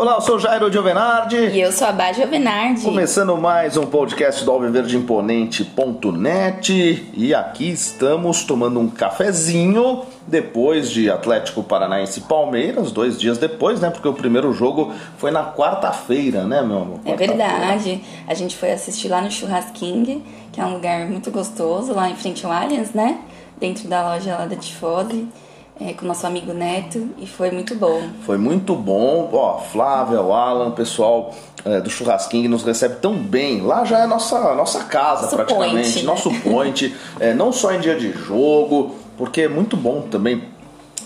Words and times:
Olá, 0.00 0.14
eu 0.14 0.20
sou 0.22 0.38
Jairo 0.38 0.72
Giovenardi. 0.72 1.36
E 1.36 1.60
eu 1.60 1.70
sou 1.70 1.86
a 1.86 1.92
Bá 1.92 2.10
Giovenardi. 2.10 2.80
Começando 2.80 3.36
mais 3.36 3.76
um 3.76 3.84
podcast 3.84 4.42
do 4.46 4.50
Alviverdimponente.net 4.50 7.10
e 7.12 7.34
aqui 7.34 7.70
estamos 7.70 8.42
tomando 8.42 8.80
um 8.80 8.88
cafezinho 8.88 10.06
depois 10.26 10.90
de 10.90 11.10
Atlético 11.10 11.62
Paranaense 11.62 12.20
e 12.20 12.22
Palmeiras, 12.22 12.90
dois 12.90 13.20
dias 13.20 13.36
depois, 13.36 13.78
né? 13.78 13.90
Porque 13.90 14.08
o 14.08 14.14
primeiro 14.14 14.54
jogo 14.54 14.90
foi 15.18 15.30
na 15.30 15.52
quarta-feira, 15.52 16.44
né, 16.44 16.62
meu 16.62 16.78
amor? 16.78 17.00
É 17.04 17.14
verdade. 17.14 18.02
A 18.26 18.32
gente 18.32 18.56
foi 18.56 18.72
assistir 18.72 19.08
lá 19.08 19.20
no 19.20 19.30
Churrasking, 19.30 20.24
que 20.50 20.62
é 20.62 20.64
um 20.64 20.72
lugar 20.72 21.04
muito 21.10 21.30
gostoso, 21.30 21.92
lá 21.92 22.08
em 22.08 22.16
frente 22.16 22.46
ao 22.46 22.52
Allianz, 22.52 22.94
né? 22.94 23.18
Dentro 23.58 23.86
da 23.86 24.02
loja 24.02 24.34
lá 24.34 24.46
da 24.46 24.56
Tifose 24.56 25.28
é, 25.80 25.94
com 25.94 26.04
o 26.04 26.08
nosso 26.08 26.26
amigo 26.26 26.52
Neto 26.52 27.08
e 27.16 27.26
foi 27.26 27.50
muito 27.50 27.74
bom. 27.74 28.02
Foi 28.26 28.36
muito 28.36 28.74
bom. 28.74 29.30
Ó, 29.32 29.58
Flávia, 29.58 30.20
o 30.20 30.32
Alan, 30.32 30.68
o 30.68 30.72
pessoal 30.72 31.34
é, 31.64 31.80
do 31.80 31.88
Churrasquinho 31.88 32.50
nos 32.50 32.62
recebe 32.62 32.96
tão 32.96 33.14
bem. 33.14 33.62
Lá 33.62 33.84
já 33.84 34.00
é 34.00 34.06
nossa, 34.06 34.54
nossa 34.54 34.84
casa, 34.84 35.22
nosso 35.22 35.36
praticamente. 35.36 35.72
Point, 35.74 35.96
né? 35.98 36.02
Nosso 36.02 36.30
point. 36.42 36.96
é, 37.18 37.32
não 37.32 37.50
só 37.50 37.72
em 37.72 37.80
dia 37.80 37.96
de 37.96 38.12
jogo, 38.12 38.94
porque 39.16 39.42
é 39.42 39.48
muito 39.48 39.76
bom 39.76 40.02
também 40.02 40.44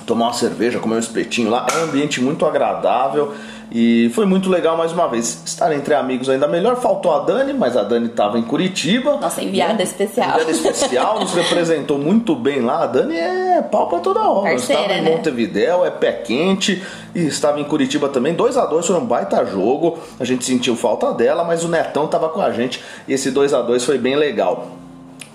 tomar 0.05 0.27
uma 0.27 0.33
cerveja, 0.33 0.81
comer 0.81 0.97
um 0.97 0.99
espetinho 0.99 1.51
lá. 1.51 1.67
É 1.73 1.79
um 1.79 1.85
ambiente 1.85 2.21
muito 2.21 2.45
agradável. 2.45 3.33
E 3.77 4.09
foi 4.15 4.25
muito 4.25 4.49
legal 4.49 4.77
mais 4.77 4.93
uma 4.93 5.09
vez. 5.09 5.43
Estar 5.45 5.73
entre 5.73 5.95
amigos 5.95 6.29
ainda 6.29 6.47
melhor. 6.47 6.77
Faltou 6.77 7.13
a 7.13 7.19
Dani, 7.25 7.53
mas 7.53 7.77
a 7.77 7.83
Dani 7.83 8.07
estava 8.07 8.39
em 8.39 8.43
Curitiba. 8.43 9.17
Nossa 9.17 9.43
enviada 9.43 9.75
né? 9.75 9.83
especial. 9.83 10.29
Enviada 10.29 10.51
especial, 10.53 11.19
nos 11.19 11.35
representou 11.35 11.99
muito 11.99 12.37
bem 12.37 12.61
lá. 12.61 12.85
A 12.85 12.87
Dani 12.87 13.17
é 13.17 13.61
pau 13.63 13.89
pra 13.89 13.99
toda 13.99 14.21
hora. 14.21 14.51
Parceira, 14.51 14.83
estava 14.83 15.01
em 15.01 15.03
né? 15.03 15.11
Montevidéu, 15.11 15.85
é 15.85 15.91
pé 15.91 16.13
quente. 16.13 16.85
E 17.13 17.27
estava 17.27 17.59
em 17.59 17.65
Curitiba 17.65 18.09
também. 18.09 18.33
2 18.33 18.57
a 18.57 18.65
2 18.65 18.87
foi 18.87 18.97
um 18.97 19.05
baita 19.05 19.45
jogo. 19.45 19.99
A 20.21 20.25
gente 20.25 20.45
sentiu 20.45 20.77
falta 20.77 21.13
dela, 21.13 21.43
mas 21.43 21.65
o 21.65 21.69
Netão 21.69 22.05
estava 22.05 22.29
com 22.29 22.41
a 22.41 22.53
gente. 22.53 22.81
E 23.09 23.13
esse 23.13 23.33
2 23.33 23.53
a 23.53 23.61
2 23.61 23.85
foi 23.85 23.99
bem 23.99 24.15
legal. 24.15 24.84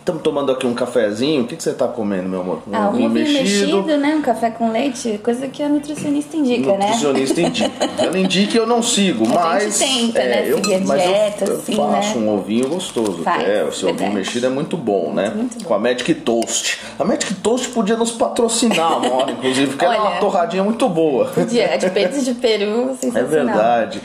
Estamos 0.10 0.24
tomando 0.24 0.52
aqui 0.52 0.66
um 0.66 0.74
cafezinho. 0.74 1.44
O 1.44 1.46
que, 1.46 1.56
que 1.56 1.62
você 1.62 1.70
está 1.70 1.88
comendo, 1.88 2.28
meu 2.28 2.42
amor? 2.42 2.64
Um 2.68 2.76
ah, 2.76 2.90
um 2.90 2.94
vinho 2.94 3.12
mexido. 3.12 3.44
mexido, 3.44 3.98
né? 3.98 4.16
Um 4.16 4.24
café 4.24 4.50
com 4.50 4.72
leite, 4.72 5.20
coisa 5.24 5.48
que 5.48 5.62
a 5.62 5.70
nutricionista 5.70 6.36
indica, 6.36 6.72
nutricionista 6.72 7.14
né? 7.14 7.20
Nutricionista 7.20 7.42
indica. 7.42 7.86
Ela 8.04 8.18
indica 8.18 8.58
e 8.58 8.58
eu 8.58 8.66
não 8.66 8.82
sigo, 8.82 9.30
mas. 9.30 9.84
A 9.84 9.86
gente 9.86 10.08
tenta, 10.08 10.20
é, 10.20 10.28
né? 10.28 10.56
Seguir 10.56 10.72
eu, 10.72 10.92
a 10.92 10.98
dieta, 10.98 11.46
eu, 11.46 11.58
assim, 11.58 11.74
eu 11.74 11.92
faço 11.92 12.20
né? 12.20 12.26
um 12.26 12.36
ovinho 12.36 12.70
gostoso. 12.70 13.22
Faz, 13.22 13.48
é, 13.48 13.64
o 13.64 13.72
seu 13.72 13.90
ovinho 13.90 14.12
mexido 14.12 14.48
é 14.48 14.50
muito 14.50 14.76
bom, 14.76 15.14
né? 15.14 15.32
Muito 15.36 15.60
bom. 15.60 15.66
Com 15.66 15.74
a 15.76 15.80
Magic 15.80 16.12
Toast. 16.16 16.80
A 16.98 17.06
Magic 17.06 17.32
Toast 17.36 17.70
podia 17.70 17.96
nos 17.96 18.10
patrocinar, 18.10 18.94
amor, 18.94 19.30
inclusive, 19.30 19.68
porque 19.68 19.86
Olha, 19.86 19.96
ela 19.96 20.08
é 20.08 20.10
uma 20.10 20.20
torradinha 20.20 20.64
muito 20.64 20.90
boa. 20.90 21.26
Podia, 21.26 21.78
de 21.78 21.88
peitos 21.92 22.26
de 22.26 22.34
peru, 22.34 22.98
sensacional. 23.00 23.20
É 23.20 23.26
verdade. 23.26 24.02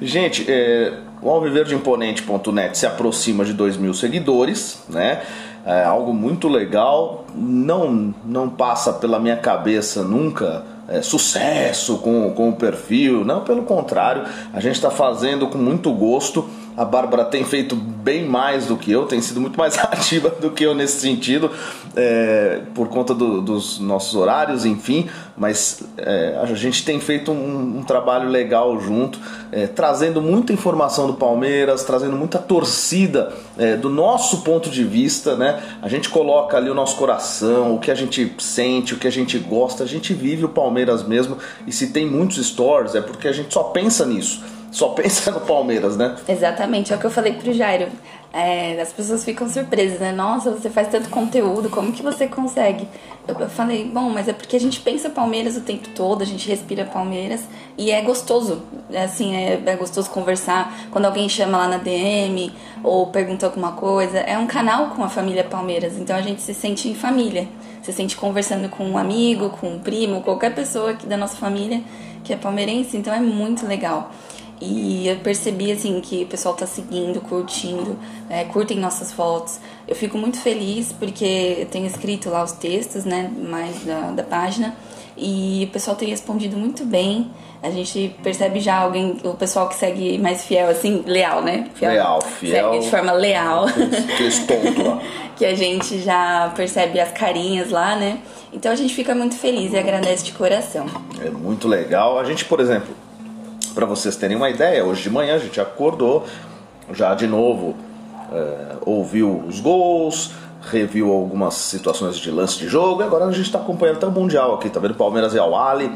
Gente, 0.00 0.50
é, 0.50 0.94
o 1.22 1.30
alviverdimponente.net 1.30 2.76
se 2.76 2.86
aproxima 2.86 3.44
de 3.44 3.52
2 3.52 3.76
mil 3.76 3.94
seguidores, 3.94 4.82
né? 4.88 5.22
é 5.64 5.84
algo 5.84 6.12
muito 6.12 6.48
legal. 6.48 7.24
Não, 7.34 8.14
não 8.24 8.48
passa 8.48 8.92
pela 8.92 9.18
minha 9.18 9.36
cabeça 9.36 10.02
nunca 10.02 10.64
é, 10.88 11.00
sucesso 11.00 11.98
com, 11.98 12.30
com 12.32 12.50
o 12.50 12.52
perfil, 12.52 13.24
não, 13.24 13.42
pelo 13.42 13.62
contrário, 13.62 14.24
a 14.52 14.60
gente 14.60 14.74
está 14.74 14.90
fazendo 14.90 15.46
com 15.46 15.58
muito 15.58 15.92
gosto. 15.92 16.48
A 16.74 16.86
Bárbara 16.86 17.24
tem 17.24 17.44
feito 17.44 17.76
bem 17.76 18.26
mais 18.26 18.66
do 18.66 18.76
que 18.76 18.90
eu, 18.90 19.04
tem 19.04 19.20
sido 19.20 19.40
muito 19.40 19.58
mais 19.58 19.76
ativa 19.84 20.30
do 20.30 20.50
que 20.50 20.64
eu 20.64 20.74
nesse 20.74 21.00
sentido, 21.00 21.50
é, 21.94 22.62
por 22.74 22.88
conta 22.88 23.14
do, 23.14 23.42
dos 23.42 23.78
nossos 23.78 24.14
horários, 24.14 24.64
enfim. 24.64 25.08
Mas 25.36 25.82
é, 25.98 26.38
a 26.42 26.46
gente 26.54 26.82
tem 26.84 26.98
feito 26.98 27.30
um, 27.30 27.78
um 27.78 27.82
trabalho 27.82 28.28
legal 28.28 28.80
junto, 28.80 29.18
é, 29.50 29.66
trazendo 29.66 30.22
muita 30.22 30.52
informação 30.52 31.06
do 31.06 31.14
Palmeiras, 31.14 31.84
trazendo 31.84 32.16
muita 32.16 32.38
torcida 32.38 33.32
é, 33.58 33.76
do 33.76 33.90
nosso 33.90 34.40
ponto 34.42 34.70
de 34.70 34.82
vista, 34.82 35.36
né? 35.36 35.62
A 35.82 35.88
gente 35.88 36.08
coloca 36.08 36.56
ali 36.56 36.70
o 36.70 36.74
nosso 36.74 36.96
coração, 36.96 37.74
o 37.74 37.78
que 37.78 37.90
a 37.90 37.94
gente 37.94 38.34
sente, 38.38 38.94
o 38.94 38.96
que 38.96 39.06
a 39.06 39.12
gente 39.12 39.38
gosta, 39.38 39.84
a 39.84 39.86
gente 39.86 40.14
vive 40.14 40.46
o 40.46 40.48
Palmeiras 40.48 41.02
mesmo. 41.02 41.36
E 41.66 41.72
se 41.72 41.88
tem 41.88 42.06
muitos 42.06 42.44
stories, 42.46 42.94
é 42.94 43.02
porque 43.02 43.28
a 43.28 43.32
gente 43.32 43.52
só 43.52 43.64
pensa 43.64 44.06
nisso 44.06 44.61
só 44.72 44.88
pensa 44.88 45.30
no 45.30 45.40
Palmeiras, 45.40 45.96
né? 45.96 46.16
Exatamente, 46.26 46.92
é 46.92 46.96
o 46.96 46.98
que 46.98 47.06
eu 47.06 47.10
falei 47.10 47.34
pro 47.34 47.52
Jairo. 47.52 47.88
É, 48.32 48.80
as 48.80 48.90
pessoas 48.90 49.22
ficam 49.22 49.46
surpresas, 49.46 50.00
né? 50.00 50.10
Nossa, 50.10 50.50
você 50.50 50.70
faz 50.70 50.88
tanto 50.88 51.10
conteúdo, 51.10 51.68
como 51.68 51.92
que 51.92 52.02
você 52.02 52.26
consegue? 52.26 52.88
Eu, 53.28 53.48
falei, 53.50 53.84
bom, 53.84 54.08
mas 54.08 54.26
é 54.26 54.32
porque 54.32 54.56
a 54.56 54.60
gente 54.60 54.80
pensa 54.80 55.10
Palmeiras 55.10 55.54
o 55.54 55.60
tempo 55.60 55.90
todo, 55.90 56.22
a 56.22 56.24
gente 56.24 56.48
respira 56.48 56.86
Palmeiras 56.86 57.44
e 57.76 57.90
é 57.90 58.00
gostoso. 58.00 58.62
É, 58.90 59.04
assim, 59.04 59.36
é, 59.36 59.62
é 59.64 59.76
gostoso 59.76 60.08
conversar 60.08 60.74
quando 60.90 61.04
alguém 61.04 61.28
chama 61.28 61.58
lá 61.58 61.68
na 61.68 61.76
DM 61.76 62.50
ou 62.82 63.08
pergunta 63.08 63.44
alguma 63.44 63.72
coisa. 63.72 64.18
É 64.20 64.38
um 64.38 64.46
canal 64.46 64.88
com 64.96 65.04
a 65.04 65.10
família 65.10 65.44
Palmeiras, 65.44 65.98
então 65.98 66.16
a 66.16 66.22
gente 66.22 66.40
se 66.40 66.54
sente 66.54 66.88
em 66.88 66.94
família. 66.94 67.46
Se 67.82 67.92
sente 67.92 68.16
conversando 68.16 68.70
com 68.70 68.84
um 68.84 68.96
amigo, 68.96 69.50
com 69.50 69.66
um 69.68 69.78
primo, 69.78 70.22
qualquer 70.22 70.54
pessoa 70.54 70.92
aqui 70.92 71.06
da 71.06 71.16
nossa 71.16 71.36
família 71.36 71.82
que 72.24 72.32
é 72.32 72.36
palmeirense, 72.36 72.96
então 72.96 73.12
é 73.12 73.20
muito 73.20 73.66
legal. 73.66 74.10
E 74.64 75.08
eu 75.08 75.16
percebi 75.16 75.72
assim 75.72 76.00
que 76.00 76.22
o 76.22 76.26
pessoal 76.26 76.54
tá 76.54 76.66
seguindo, 76.66 77.20
curtindo, 77.20 77.98
é, 78.30 78.44
curtem 78.44 78.78
nossas 78.78 79.10
fotos. 79.10 79.58
Eu 79.88 79.96
fico 79.96 80.16
muito 80.16 80.38
feliz 80.38 80.92
porque 80.92 81.56
eu 81.58 81.66
tenho 81.66 81.84
escrito 81.84 82.30
lá 82.30 82.44
os 82.44 82.52
textos, 82.52 83.04
né, 83.04 83.28
mais 83.36 83.82
da, 83.84 84.12
da 84.12 84.22
página, 84.22 84.76
e 85.16 85.66
o 85.68 85.72
pessoal 85.72 85.96
tem 85.96 86.08
respondido 86.08 86.56
muito 86.56 86.84
bem. 86.84 87.28
A 87.60 87.70
gente 87.70 88.14
percebe 88.22 88.60
já 88.60 88.78
alguém, 88.78 89.16
o 89.24 89.34
pessoal 89.34 89.68
que 89.68 89.74
segue 89.74 90.16
mais 90.18 90.44
fiel, 90.44 90.68
assim, 90.68 91.02
leal, 91.06 91.42
né? 91.42 91.68
Fiel, 91.74 91.92
leal, 91.92 92.20
fiel. 92.20 92.70
Segue 92.70 92.84
de 92.84 92.90
forma 92.90 93.12
leal. 93.12 93.66
Que 93.66 94.80
lá. 94.80 95.02
que 95.36 95.44
a 95.44 95.56
gente 95.56 96.00
já 96.00 96.52
percebe 96.54 97.00
as 97.00 97.10
carinhas 97.10 97.70
lá, 97.70 97.96
né? 97.96 98.20
Então 98.52 98.70
a 98.70 98.76
gente 98.76 98.94
fica 98.94 99.12
muito 99.12 99.34
feliz 99.36 99.72
e 99.72 99.76
agradece 99.76 100.24
de 100.24 100.32
coração. 100.32 100.86
É 101.20 101.30
muito 101.30 101.66
legal. 101.66 102.16
A 102.18 102.24
gente, 102.24 102.44
por 102.44 102.60
exemplo, 102.60 102.94
para 103.72 103.86
vocês 103.86 104.16
terem 104.16 104.36
uma 104.36 104.50
ideia, 104.50 104.84
hoje 104.84 105.02
de 105.02 105.10
manhã 105.10 105.34
a 105.34 105.38
gente 105.38 105.60
acordou, 105.60 106.26
já 106.92 107.14
de 107.14 107.26
novo 107.26 107.74
é, 108.32 108.76
ouviu 108.84 109.44
os 109.46 109.60
gols, 109.60 110.32
reviu 110.62 111.10
algumas 111.12 111.54
situações 111.54 112.16
de 112.16 112.30
lance 112.30 112.58
de 112.58 112.68
jogo 112.68 113.02
e 113.02 113.04
agora 113.04 113.24
a 113.24 113.32
gente 113.32 113.46
está 113.46 113.58
acompanhando 113.58 113.96
até 113.96 114.06
o 114.06 114.10
Mundial 114.10 114.54
aqui, 114.54 114.70
tá 114.70 114.80
vendo? 114.80 114.94
Palmeiras 114.94 115.34
e 115.34 115.38
Al 115.38 115.56
Ali. 115.56 115.90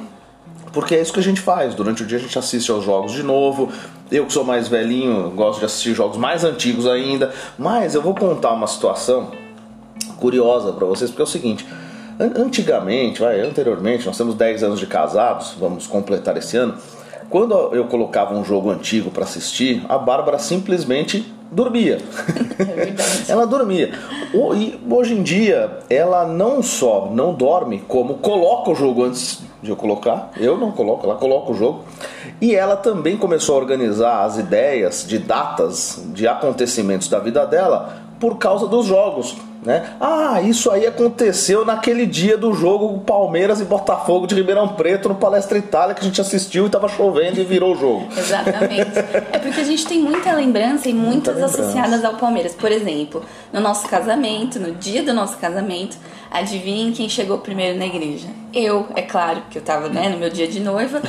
Porque 0.72 0.94
é 0.94 1.00
isso 1.00 1.12
que 1.12 1.20
a 1.20 1.22
gente 1.22 1.41
faz. 1.41 1.75
Durante 1.75 2.03
o 2.03 2.06
dia 2.06 2.19
a 2.19 2.20
gente 2.20 2.38
assiste 2.38 2.70
aos 2.70 2.84
jogos 2.84 3.12
de 3.12 3.22
novo. 3.22 3.72
Eu 4.10 4.26
que 4.26 4.32
sou 4.32 4.44
mais 4.44 4.69
velhinho, 4.69 5.31
gosto 5.31 5.60
de 5.60 5.65
assistir 5.65 5.94
jogos 5.94 6.19
mais 6.19 6.44
antigos 6.44 6.86
ainda. 6.86 7.32
Mas 7.59 7.94
eu 7.94 8.03
vou 8.03 8.15
contar 8.15 8.53
uma 8.53 8.66
situação 8.66 9.31
curiosa 10.19 10.72
para 10.72 10.86
vocês, 10.86 11.10
porque 11.10 11.22
é 11.22 11.25
o 11.25 11.28
seguinte. 11.28 11.66
Antigamente, 12.19 13.20
vai, 13.20 13.41
anteriormente, 13.41 14.06
nós 14.06 14.16
temos 14.16 14.34
10 14.34 14.62
anos 14.62 14.81
de 14.81 14.86
casados, 14.86 15.54
vamos 15.59 15.86
completar 15.86 16.36
esse 16.36 16.56
ano. 16.56 16.75
Quando 17.28 17.54
eu 17.75 17.84
colocava 17.87 18.34
um 18.34 18.44
jogo 18.44 18.70
antigo 18.70 19.10
para 19.10 19.25
assistir, 19.25 19.84
a 19.88 19.98
Bárbara 19.98 20.38
simplesmente 20.38 21.32
dormia. 21.50 21.98
É 23.28 23.31
ela 23.31 23.47
dormia. 23.47 23.92
E 24.32 24.81
hoje 24.88 25.14
em 25.14 25.22
dia, 25.22 25.78
ela 25.88 26.26
não 26.26 26.62
só 26.62 27.10
não 27.12 27.34
dorme, 27.34 27.82
como 27.86 28.15
coloca 28.15 28.70
o 28.70 28.75
jogo 28.75 29.04
antes 29.04 29.42
de 29.62 29.70
eu 29.70 29.76
colocar. 29.76 30.31
Eu 30.36 30.56
não 30.56 30.72
coloco, 30.72 31.04
ela 31.06 31.16
coloca 31.16 31.53
o 31.53 31.54
jogo. 31.54 31.84
E 32.41 32.54
ela 32.54 32.76
também 32.76 33.16
começou 33.16 33.56
a 33.56 33.59
organizar 33.59 34.25
as 34.25 34.38
ideias 34.38 35.04
de 35.06 35.19
datas, 35.19 36.04
de 36.09 36.28
acontecimentos 36.28 37.09
da 37.09 37.19
vida 37.19 37.47
dela 37.47 38.03
por 38.20 38.38
causa 38.38 38.66
dos 38.66 38.86
jogos. 38.86 39.36
Né? 39.62 39.84
Ah, 40.00 40.40
isso 40.42 40.70
aí 40.70 40.86
aconteceu 40.86 41.64
naquele 41.64 42.06
dia 42.06 42.36
do 42.36 42.52
jogo 42.52 43.00
Palmeiras 43.00 43.60
e 43.60 43.64
Botafogo 43.64 44.26
de 44.26 44.34
Ribeirão 44.34 44.68
Preto 44.68 45.08
no 45.08 45.14
Palestra 45.14 45.58
Itália 45.58 45.94
que 45.94 46.03
a 46.03 46.04
gente 46.04 46.20
assistiu 46.20 46.64
e 46.64 46.66
estava 46.66 46.88
chovendo 46.88 47.41
e 47.41 47.44
virou 47.44 47.74
o 47.74 47.76
jogo. 47.76 48.08
Exatamente. 48.16 48.98
é 49.32 49.38
porque 49.38 49.60
a 49.60 49.64
gente 49.64 49.86
tem 49.86 50.00
muita 50.00 50.32
lembrança 50.32 50.88
e 50.88 50.94
muitas 50.94 51.34
muita 51.34 51.47
associadas 51.47 52.04
ao 52.04 52.14
Palmeiras. 52.14 52.54
Por 52.54 52.70
exemplo, 52.70 53.24
no 53.53 53.60
nosso 53.60 53.88
casamento, 53.88 54.60
no 54.60 54.72
dia 54.72 55.03
do 55.03 55.12
nosso 55.12 55.36
casamento, 55.38 55.97
Adivinhem 56.30 56.92
quem 56.92 57.09
chegou 57.09 57.38
primeiro 57.38 57.78
na 57.78 57.86
igreja? 57.86 58.26
Eu, 58.52 58.86
é 58.94 59.02
claro, 59.02 59.42
que 59.50 59.59
eu 59.59 59.62
tava 59.62 59.88
né, 59.88 60.09
no 60.09 60.18
meu 60.18 60.28
dia 60.28 60.48
de 60.48 60.60
noiva. 60.60 61.00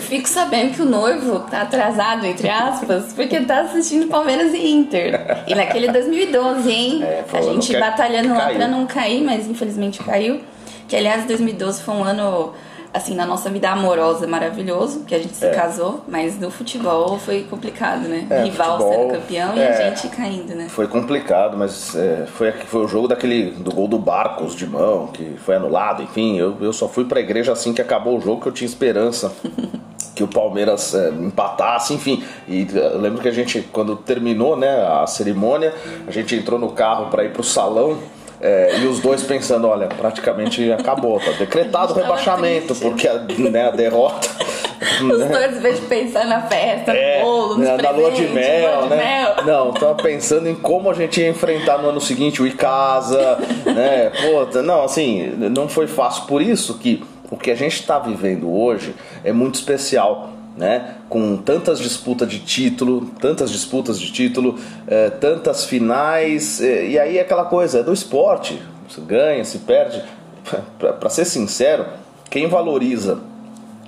Fico 0.00 0.28
sabendo 0.28 0.74
que 0.74 0.82
o 0.82 0.84
noivo 0.84 1.40
tá 1.40 1.62
atrasado, 1.62 2.26
entre 2.26 2.48
aspas, 2.48 3.12
porque 3.14 3.40
tá 3.40 3.60
assistindo 3.60 4.08
Palmeiras 4.08 4.52
e 4.52 4.66
Inter. 4.66 5.44
E 5.46 5.54
naquele 5.54 5.90
2012, 5.90 6.70
hein? 6.70 7.02
É, 7.02 7.24
a 7.32 7.42
gente 7.42 7.78
batalhando 7.94 8.34
lá 8.34 8.50
pra 8.50 8.66
não 8.66 8.86
cair, 8.86 9.22
mas 9.22 9.48
infelizmente 9.48 10.02
caiu. 10.02 10.40
Que 10.88 10.96
aliás, 10.96 11.24
2012 11.26 11.82
foi 11.82 11.94
um 11.94 12.04
ano 12.04 12.52
assim, 12.94 13.16
na 13.16 13.26
nossa 13.26 13.50
vida 13.50 13.68
amorosa 13.70 14.24
maravilhoso, 14.24 15.00
que 15.00 15.16
a 15.16 15.18
gente 15.18 15.34
se 15.34 15.44
é. 15.44 15.50
casou, 15.50 16.04
mas 16.06 16.38
no 16.38 16.48
futebol 16.48 17.18
foi 17.18 17.42
complicado, 17.42 18.02
né? 18.02 18.24
É, 18.30 18.44
Rival 18.44 18.78
futebol, 18.78 18.92
sendo 18.92 19.20
campeão 19.20 19.56
e 19.56 19.60
a 19.60 19.64
é. 19.64 19.90
gente 19.90 20.14
caindo, 20.14 20.54
né? 20.54 20.68
Foi 20.68 20.86
complicado, 20.86 21.56
mas 21.56 21.96
é, 21.96 22.24
foi, 22.26 22.52
foi 22.52 22.84
o 22.84 22.86
jogo 22.86 23.08
daquele 23.08 23.50
do 23.50 23.74
gol 23.74 23.88
do 23.88 23.98
Barcos 23.98 24.54
de 24.54 24.64
mão, 24.64 25.08
que 25.08 25.34
foi 25.38 25.56
anulado, 25.56 26.04
enfim, 26.04 26.38
eu, 26.38 26.56
eu 26.60 26.72
só 26.72 26.88
fui 26.88 27.04
pra 27.04 27.18
igreja 27.18 27.50
assim 27.50 27.74
que 27.74 27.82
acabou 27.82 28.16
o 28.16 28.20
jogo, 28.20 28.42
que 28.42 28.46
eu 28.46 28.52
tinha 28.52 28.66
esperança 28.66 29.32
que 30.14 30.22
o 30.22 30.28
Palmeiras 30.28 30.94
é, 30.94 31.08
empatasse, 31.10 31.94
enfim. 31.94 32.22
E 32.48 32.66
eu 32.72 33.00
lembro 33.00 33.20
que 33.20 33.28
a 33.28 33.32
gente, 33.32 33.62
quando 33.72 33.96
terminou 33.96 34.56
né, 34.56 34.86
a 34.86 35.06
cerimônia, 35.06 35.72
a 36.06 36.10
gente 36.10 36.34
entrou 36.34 36.58
no 36.58 36.70
carro 36.70 37.06
para 37.06 37.24
ir 37.24 37.32
para 37.32 37.40
o 37.40 37.44
salão. 37.44 37.98
É, 38.40 38.78
e 38.80 38.86
os 38.86 39.00
dois 39.00 39.22
pensando, 39.22 39.66
olha, 39.66 39.86
praticamente 39.86 40.70
acabou, 40.70 41.18
tá 41.18 41.30
decretado 41.32 41.94
o 41.94 41.96
rebaixamento, 41.96 42.74
porque 42.74 43.08
a, 43.08 43.14
né, 43.14 43.68
a 43.68 43.70
derrota. 43.70 44.28
Os 45.00 45.18
né? 45.18 45.28
dois, 45.28 45.56
em 45.56 45.60
vez 45.60 45.80
de 45.80 45.86
pensar 45.86 46.26
na 46.26 46.42
festa, 46.42 46.92
é, 46.92 47.20
no 47.20 47.24
bolo, 47.24 47.56
nos 47.56 47.68
na, 47.68 47.76
na 47.78 47.90
lua 47.90 48.10
de 48.10 48.26
mel, 48.28 48.70
lua 48.70 48.82
de 48.82 48.88
né? 48.90 48.96
mel. 48.96 49.44
Não, 49.44 49.72
tava 49.72 49.94
pensando 49.94 50.48
em 50.48 50.54
como 50.54 50.90
a 50.90 50.94
gente 50.94 51.20
ia 51.20 51.28
enfrentar 51.28 51.78
no 51.78 51.88
ano 51.88 52.00
seguinte 52.00 52.42
o 52.42 52.46
Icasa, 52.46 53.38
né? 53.64 54.12
Pô, 54.22 54.60
não, 54.60 54.84
assim, 54.84 55.26
não 55.36 55.68
foi 55.68 55.86
fácil. 55.86 56.24
Por 56.26 56.42
isso 56.42 56.78
que 56.78 57.02
o 57.30 57.36
que 57.36 57.50
a 57.50 57.54
gente 57.54 57.80
está 57.80 57.98
vivendo 57.98 58.50
hoje 58.50 58.94
é 59.22 59.32
muito 59.32 59.56
especial. 59.56 60.30
Né? 60.56 60.94
com 61.08 61.36
tantas 61.36 61.80
disputas 61.80 62.28
de 62.28 62.38
título, 62.38 63.10
tantas 63.20 63.50
disputas 63.50 63.98
de 63.98 64.12
título, 64.12 64.56
é, 64.86 65.10
tantas 65.10 65.64
finais, 65.64 66.60
é, 66.60 66.86
e 66.86 66.96
aí 66.96 67.18
é 67.18 67.22
aquela 67.22 67.46
coisa, 67.46 67.80
é 67.80 67.82
do 67.82 67.92
esporte, 67.92 68.62
se 68.88 69.00
ganha, 69.00 69.44
se 69.44 69.58
perde. 69.58 70.00
Para 70.78 71.10
ser 71.10 71.24
sincero, 71.24 71.86
quem 72.30 72.46
valoriza 72.46 73.18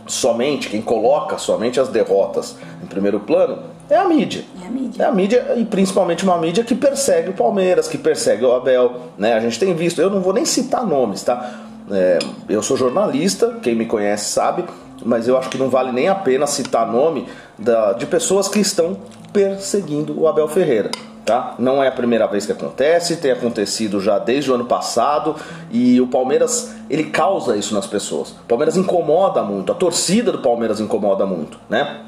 somente, 0.08 0.68
quem 0.68 0.82
coloca 0.82 1.38
somente 1.38 1.78
as 1.78 1.88
derrotas 1.88 2.56
em 2.82 2.86
primeiro 2.86 3.20
plano 3.20 3.58
é 3.88 3.96
a 3.96 4.04
mídia. 4.04 4.44
É 4.60 4.66
a 4.66 4.70
mídia. 4.70 5.02
É 5.02 5.06
a 5.06 5.12
mídia 5.12 5.54
e 5.56 5.64
principalmente 5.64 6.24
uma 6.24 6.36
mídia 6.38 6.64
que 6.64 6.74
persegue 6.74 7.30
o 7.30 7.32
Palmeiras, 7.32 7.86
que 7.86 7.96
persegue 7.96 8.44
o 8.44 8.52
Abel. 8.52 9.02
Né? 9.16 9.34
A 9.34 9.40
gente 9.40 9.58
tem 9.58 9.74
visto, 9.74 10.00
eu 10.00 10.10
não 10.10 10.20
vou 10.20 10.32
nem 10.32 10.44
citar 10.44 10.84
nomes, 10.84 11.22
tá? 11.22 11.60
É, 11.90 12.18
eu 12.48 12.62
sou 12.62 12.76
jornalista, 12.76 13.58
quem 13.62 13.74
me 13.74 13.86
conhece 13.86 14.32
sabe, 14.32 14.64
mas 15.04 15.28
eu 15.28 15.36
acho 15.38 15.48
que 15.48 15.58
não 15.58 15.68
vale 15.68 15.92
nem 15.92 16.08
a 16.08 16.14
pena 16.14 16.46
citar 16.46 16.90
nome 16.90 17.26
da, 17.58 17.92
de 17.92 18.06
pessoas 18.06 18.48
que 18.48 18.58
estão 18.58 18.98
perseguindo 19.32 20.18
o 20.18 20.26
Abel 20.26 20.48
Ferreira. 20.48 20.90
Tá? 21.24 21.56
Não 21.58 21.82
é 21.82 21.88
a 21.88 21.92
primeira 21.92 22.24
vez 22.28 22.46
que 22.46 22.52
acontece, 22.52 23.16
tem 23.16 23.32
acontecido 23.32 24.00
já 24.00 24.16
desde 24.16 24.48
o 24.48 24.54
ano 24.54 24.66
passado 24.66 25.34
e 25.72 26.00
o 26.00 26.06
Palmeiras 26.06 26.72
ele 26.88 27.04
causa 27.04 27.56
isso 27.56 27.74
nas 27.74 27.84
pessoas. 27.84 28.30
O 28.30 28.46
Palmeiras 28.46 28.76
incomoda 28.76 29.42
muito, 29.42 29.72
a 29.72 29.74
torcida 29.74 30.30
do 30.30 30.38
Palmeiras 30.38 30.78
incomoda 30.78 31.26
muito, 31.26 31.58
né? 31.68 32.02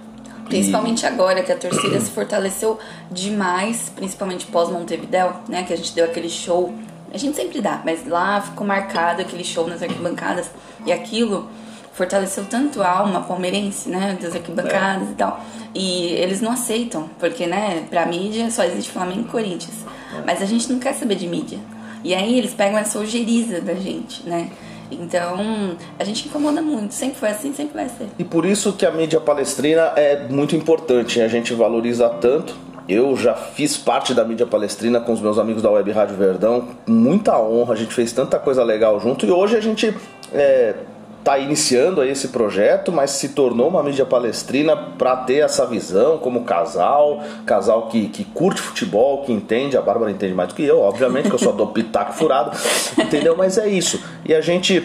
Principalmente 0.45 1.05
agora 1.05 1.43
que 1.43 1.51
a 1.51 1.57
torcida 1.57 1.99
se 2.01 2.11
fortaleceu 2.11 2.79
demais, 3.11 3.93
principalmente 3.95 4.47
pós 4.47 4.69
Montevidéu, 4.71 5.33
né? 5.49 5.65
Que 5.65 5.73
a 5.73 5.77
gente 5.77 5.93
deu 5.95 6.05
aquele 6.05 6.31
show 6.31 6.73
a 7.13 7.19
gente 7.19 7.37
sempre 7.37 7.61
dá, 7.61 7.81
mas 7.85 8.07
lá 8.07 8.41
ficou 8.41 8.67
marcado 8.67 9.23
aquele 9.23 9.45
show 9.45 9.67
nas 9.67 9.83
arquibancadas 9.83 10.51
e 10.85 10.93
aquilo 10.93 11.49
fortaleceu 11.93 12.45
tanto 12.45 12.81
a 12.81 12.89
alma 12.89 13.23
palmeirense, 13.23 13.89
né, 13.89 14.17
das 14.21 14.35
arquibancadas 14.35 15.09
é. 15.09 15.11
e 15.11 15.15
tal. 15.15 15.45
E 15.75 16.07
eles 16.13 16.41
não 16.41 16.53
aceitam, 16.53 17.11
porque, 17.19 17.47
né, 17.47 17.87
pra 17.91 18.07
mídia 18.07 18.51
só 18.51 18.63
existe 18.63 18.91
Flamengo 18.93 19.23
e 19.23 19.25
Corinthians. 19.25 19.85
Mas 20.25 20.41
a 20.41 20.47
gente 20.47 20.71
não 20.73 20.79
quer 20.79 20.95
saber 20.95 21.17
de 21.17 21.27
mídia. 21.27 21.59
E 22.05 22.15
aí 22.15 22.39
eles 22.39 22.55
pegam 22.55 22.79
essa 22.79 22.99
ojeriza 22.99 23.61
da 23.61 23.75
gente, 23.75 24.27
né? 24.29 24.51
Então, 24.91 25.77
a 25.99 26.05
gente 26.05 26.27
incomoda 26.27 26.63
muito, 26.63 26.95
sempre 26.95 27.19
foi 27.19 27.29
assim, 27.29 27.53
sempre 27.53 27.75
vai 27.75 27.89
ser. 27.89 28.09
E 28.19 28.25
por 28.25 28.47
isso 28.47 28.73
que 28.73 28.87
a 28.87 28.91
mídia 28.91 29.21
palestrina 29.21 29.93
é 29.97 30.29
muito 30.29 30.57
importante, 30.57 31.21
a 31.21 31.29
gente 31.29 31.53
valoriza 31.53 32.09
tanto 32.09 32.57
eu 32.89 33.15
já 33.17 33.35
fiz 33.35 33.77
parte 33.77 34.15
da 34.15 34.25
mídia 34.25 34.47
palestrina 34.47 34.99
com 35.01 35.13
os 35.13 35.21
meus 35.21 35.39
amigos 35.39 35.63
da 35.63 35.71
Web 35.71 35.91
Rádio 35.93 36.17
Verdão, 36.17 36.69
muita 36.87 37.39
honra, 37.39 37.75
a 37.75 37.77
gente 37.77 37.93
fez 37.93 38.13
tanta 38.13 38.39
coisa 38.39 38.65
legal 38.65 38.99
junto 38.99 39.27
e 39.27 39.31
hoje 39.31 39.57
a 39.57 39.61
gente 39.61 39.95
é, 40.33 40.75
está 41.19 41.39
iniciando 41.39 42.01
aí 42.01 42.11
esse 42.11 42.29
projeto, 42.29 42.91
mas 42.91 43.11
se 43.11 43.31
tornou 43.31 43.69
uma 43.69 43.83
mídia 43.83 44.07
palestrina 44.07 44.75
para 44.75 45.15
ter 45.17 45.45
essa 45.45 45.67
visão 45.67 46.17
como 46.17 46.45
casal, 46.45 47.23
casal 47.45 47.89
que, 47.89 48.09
que 48.09 48.25
curte 48.25 48.63
futebol, 48.63 49.23
que 49.23 49.33
entende, 49.33 49.77
a 49.77 49.83
Bárbara 49.83 50.11
entende 50.11 50.33
mais 50.33 50.49
do 50.49 50.55
que 50.55 50.65
eu, 50.65 50.81
obviamente, 50.81 51.29
que 51.29 51.35
eu 51.35 51.39
só 51.39 51.53
dou 51.53 51.67
pitaco 51.67 52.15
furado, 52.15 52.57
entendeu? 52.97 53.37
Mas 53.37 53.59
é 53.59 53.69
isso. 53.69 54.03
E 54.25 54.35
a 54.35 54.41
gente 54.41 54.83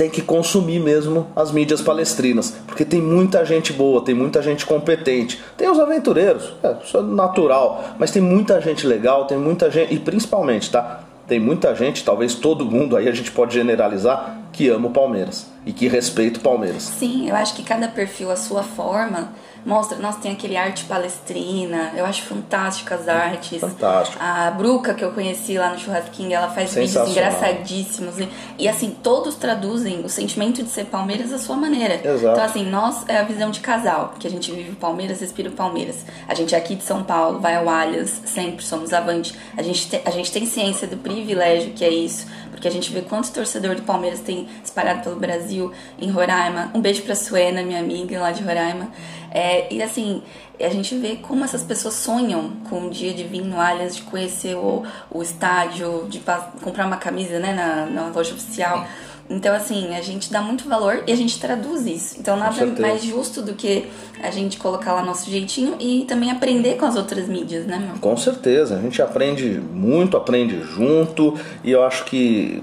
tem 0.00 0.08
que 0.08 0.22
consumir 0.22 0.80
mesmo 0.80 1.26
as 1.36 1.52
mídias 1.52 1.82
palestrinas, 1.82 2.56
porque 2.66 2.86
tem 2.86 3.02
muita 3.02 3.44
gente 3.44 3.70
boa, 3.70 4.02
tem 4.02 4.14
muita 4.14 4.40
gente 4.40 4.64
competente. 4.64 5.38
Tem 5.58 5.68
os 5.68 5.78
aventureiros, 5.78 6.54
é, 6.62 6.74
isso 6.82 6.96
é 6.96 7.02
natural, 7.02 7.84
mas 7.98 8.10
tem 8.10 8.22
muita 8.22 8.58
gente 8.62 8.86
legal, 8.86 9.26
tem 9.26 9.36
muita 9.36 9.70
gente, 9.70 9.92
e 9.92 9.98
principalmente, 9.98 10.70
tá? 10.70 11.00
Tem 11.28 11.38
muita 11.38 11.74
gente, 11.74 12.02
talvez 12.02 12.34
todo 12.34 12.64
mundo 12.64 12.96
aí 12.96 13.10
a 13.10 13.12
gente 13.12 13.30
pode 13.30 13.52
generalizar, 13.52 14.38
que 14.54 14.70
ama 14.70 14.88
o 14.88 14.90
Palmeiras 14.90 15.46
e 15.66 15.72
que 15.72 15.86
respeita 15.86 16.40
o 16.40 16.42
Palmeiras. 16.42 16.82
Sim, 16.82 17.28
eu 17.28 17.36
acho 17.36 17.54
que 17.54 17.62
cada 17.62 17.86
perfil 17.86 18.30
a 18.30 18.36
sua 18.36 18.62
forma 18.62 19.34
mostra, 19.64 19.98
nossa, 19.98 20.20
tem 20.20 20.32
aquele 20.32 20.56
arte 20.56 20.84
palestrina, 20.84 21.92
eu 21.96 22.04
acho 22.04 22.22
fantástico 22.22 22.92
as 22.94 23.08
artes. 23.08 23.60
Fantástico. 23.60 24.22
A 24.22 24.50
Bruca, 24.50 24.94
que 24.94 25.04
eu 25.04 25.12
conheci 25.12 25.58
lá 25.58 25.70
no 25.70 25.78
Churrasquinho, 25.78 26.32
ela 26.32 26.48
faz 26.48 26.74
vídeos 26.74 27.08
engraçadíssimos. 27.08 28.18
E, 28.18 28.28
e, 28.58 28.68
assim, 28.68 28.96
todos 29.02 29.36
traduzem 29.36 30.00
o 30.00 30.08
sentimento 30.08 30.62
de 30.62 30.68
ser 30.68 30.86
Palmeiras 30.86 31.32
à 31.32 31.38
sua 31.38 31.56
maneira. 31.56 32.00
Exato. 32.06 32.32
Então, 32.32 32.44
assim, 32.44 32.64
nós 32.64 33.08
é 33.08 33.18
a 33.18 33.22
visão 33.22 33.50
de 33.50 33.60
casal, 33.60 34.14
que 34.18 34.26
a 34.26 34.30
gente 34.30 34.50
vive 34.52 34.70
o 34.70 34.76
Palmeiras, 34.76 35.20
respira 35.20 35.48
o 35.48 35.52
Palmeiras. 35.52 36.04
A 36.28 36.34
gente 36.34 36.54
é 36.54 36.58
aqui 36.58 36.74
de 36.74 36.84
São 36.84 37.02
Paulo, 37.02 37.40
vai 37.40 37.56
ao 37.56 37.68
Allianz, 37.68 38.22
sempre 38.24 38.64
somos 38.64 38.92
avante. 38.92 39.34
A 39.56 39.62
gente, 39.62 39.88
te, 39.88 40.00
a 40.04 40.10
gente 40.10 40.32
tem 40.32 40.46
ciência 40.46 40.86
do 40.86 40.96
privilégio 40.96 41.72
que 41.72 41.84
é 41.84 41.90
isso 41.90 42.26
porque 42.60 42.68
a 42.68 42.70
gente 42.70 42.92
vê 42.92 43.00
quantos 43.00 43.30
torcedor 43.30 43.74
do 43.74 43.82
Palmeiras 43.82 44.20
tem 44.20 44.46
espalhado 44.62 45.02
pelo 45.02 45.16
Brasil, 45.16 45.72
em 45.98 46.10
Roraima. 46.10 46.70
Um 46.74 46.80
beijo 46.80 47.00
pra 47.00 47.14
Suena, 47.14 47.62
minha 47.62 47.80
amiga 47.80 48.20
lá 48.20 48.32
de 48.32 48.42
Roraima. 48.42 48.90
É, 49.30 49.72
e 49.72 49.82
assim, 49.82 50.22
a 50.58 50.68
gente 50.68 50.96
vê 50.96 51.16
como 51.16 51.44
essas 51.44 51.62
pessoas 51.62 51.94
sonham 51.94 52.50
com 52.68 52.88
o 52.88 52.90
dia 52.90 53.14
de 53.14 53.24
vir 53.24 53.42
no 53.42 53.60
Allianz, 53.60 53.96
de 53.96 54.02
conhecer 54.02 54.56
o, 54.56 54.82
o 55.10 55.22
estádio, 55.22 56.06
de 56.08 56.20
comprar 56.62 56.86
uma 56.86 56.96
camisa 56.96 57.38
né, 57.38 57.52
na, 57.52 57.86
na 57.86 58.08
loja 58.08 58.34
oficial. 58.34 58.86
Então, 59.30 59.54
assim, 59.54 59.94
a 59.94 60.02
gente 60.02 60.32
dá 60.32 60.42
muito 60.42 60.68
valor 60.68 61.04
e 61.06 61.12
a 61.12 61.16
gente 61.16 61.38
traduz 61.38 61.86
isso. 61.86 62.16
Então, 62.18 62.36
nada 62.36 62.66
mais 62.80 63.00
justo 63.04 63.40
do 63.40 63.54
que 63.54 63.86
a 64.20 64.28
gente 64.32 64.58
colocar 64.58 64.92
lá 64.92 65.04
nosso 65.04 65.30
jeitinho 65.30 65.76
e 65.78 66.04
também 66.08 66.32
aprender 66.32 66.74
com 66.74 66.84
as 66.84 66.96
outras 66.96 67.28
mídias, 67.28 67.64
né, 67.64 67.78
meu? 67.78 68.00
Com 68.00 68.16
certeza. 68.16 68.76
A 68.76 68.82
gente 68.82 69.00
aprende 69.00 69.60
muito, 69.72 70.16
aprende 70.16 70.60
junto 70.62 71.38
e 71.62 71.70
eu 71.70 71.84
acho 71.84 72.04
que 72.06 72.60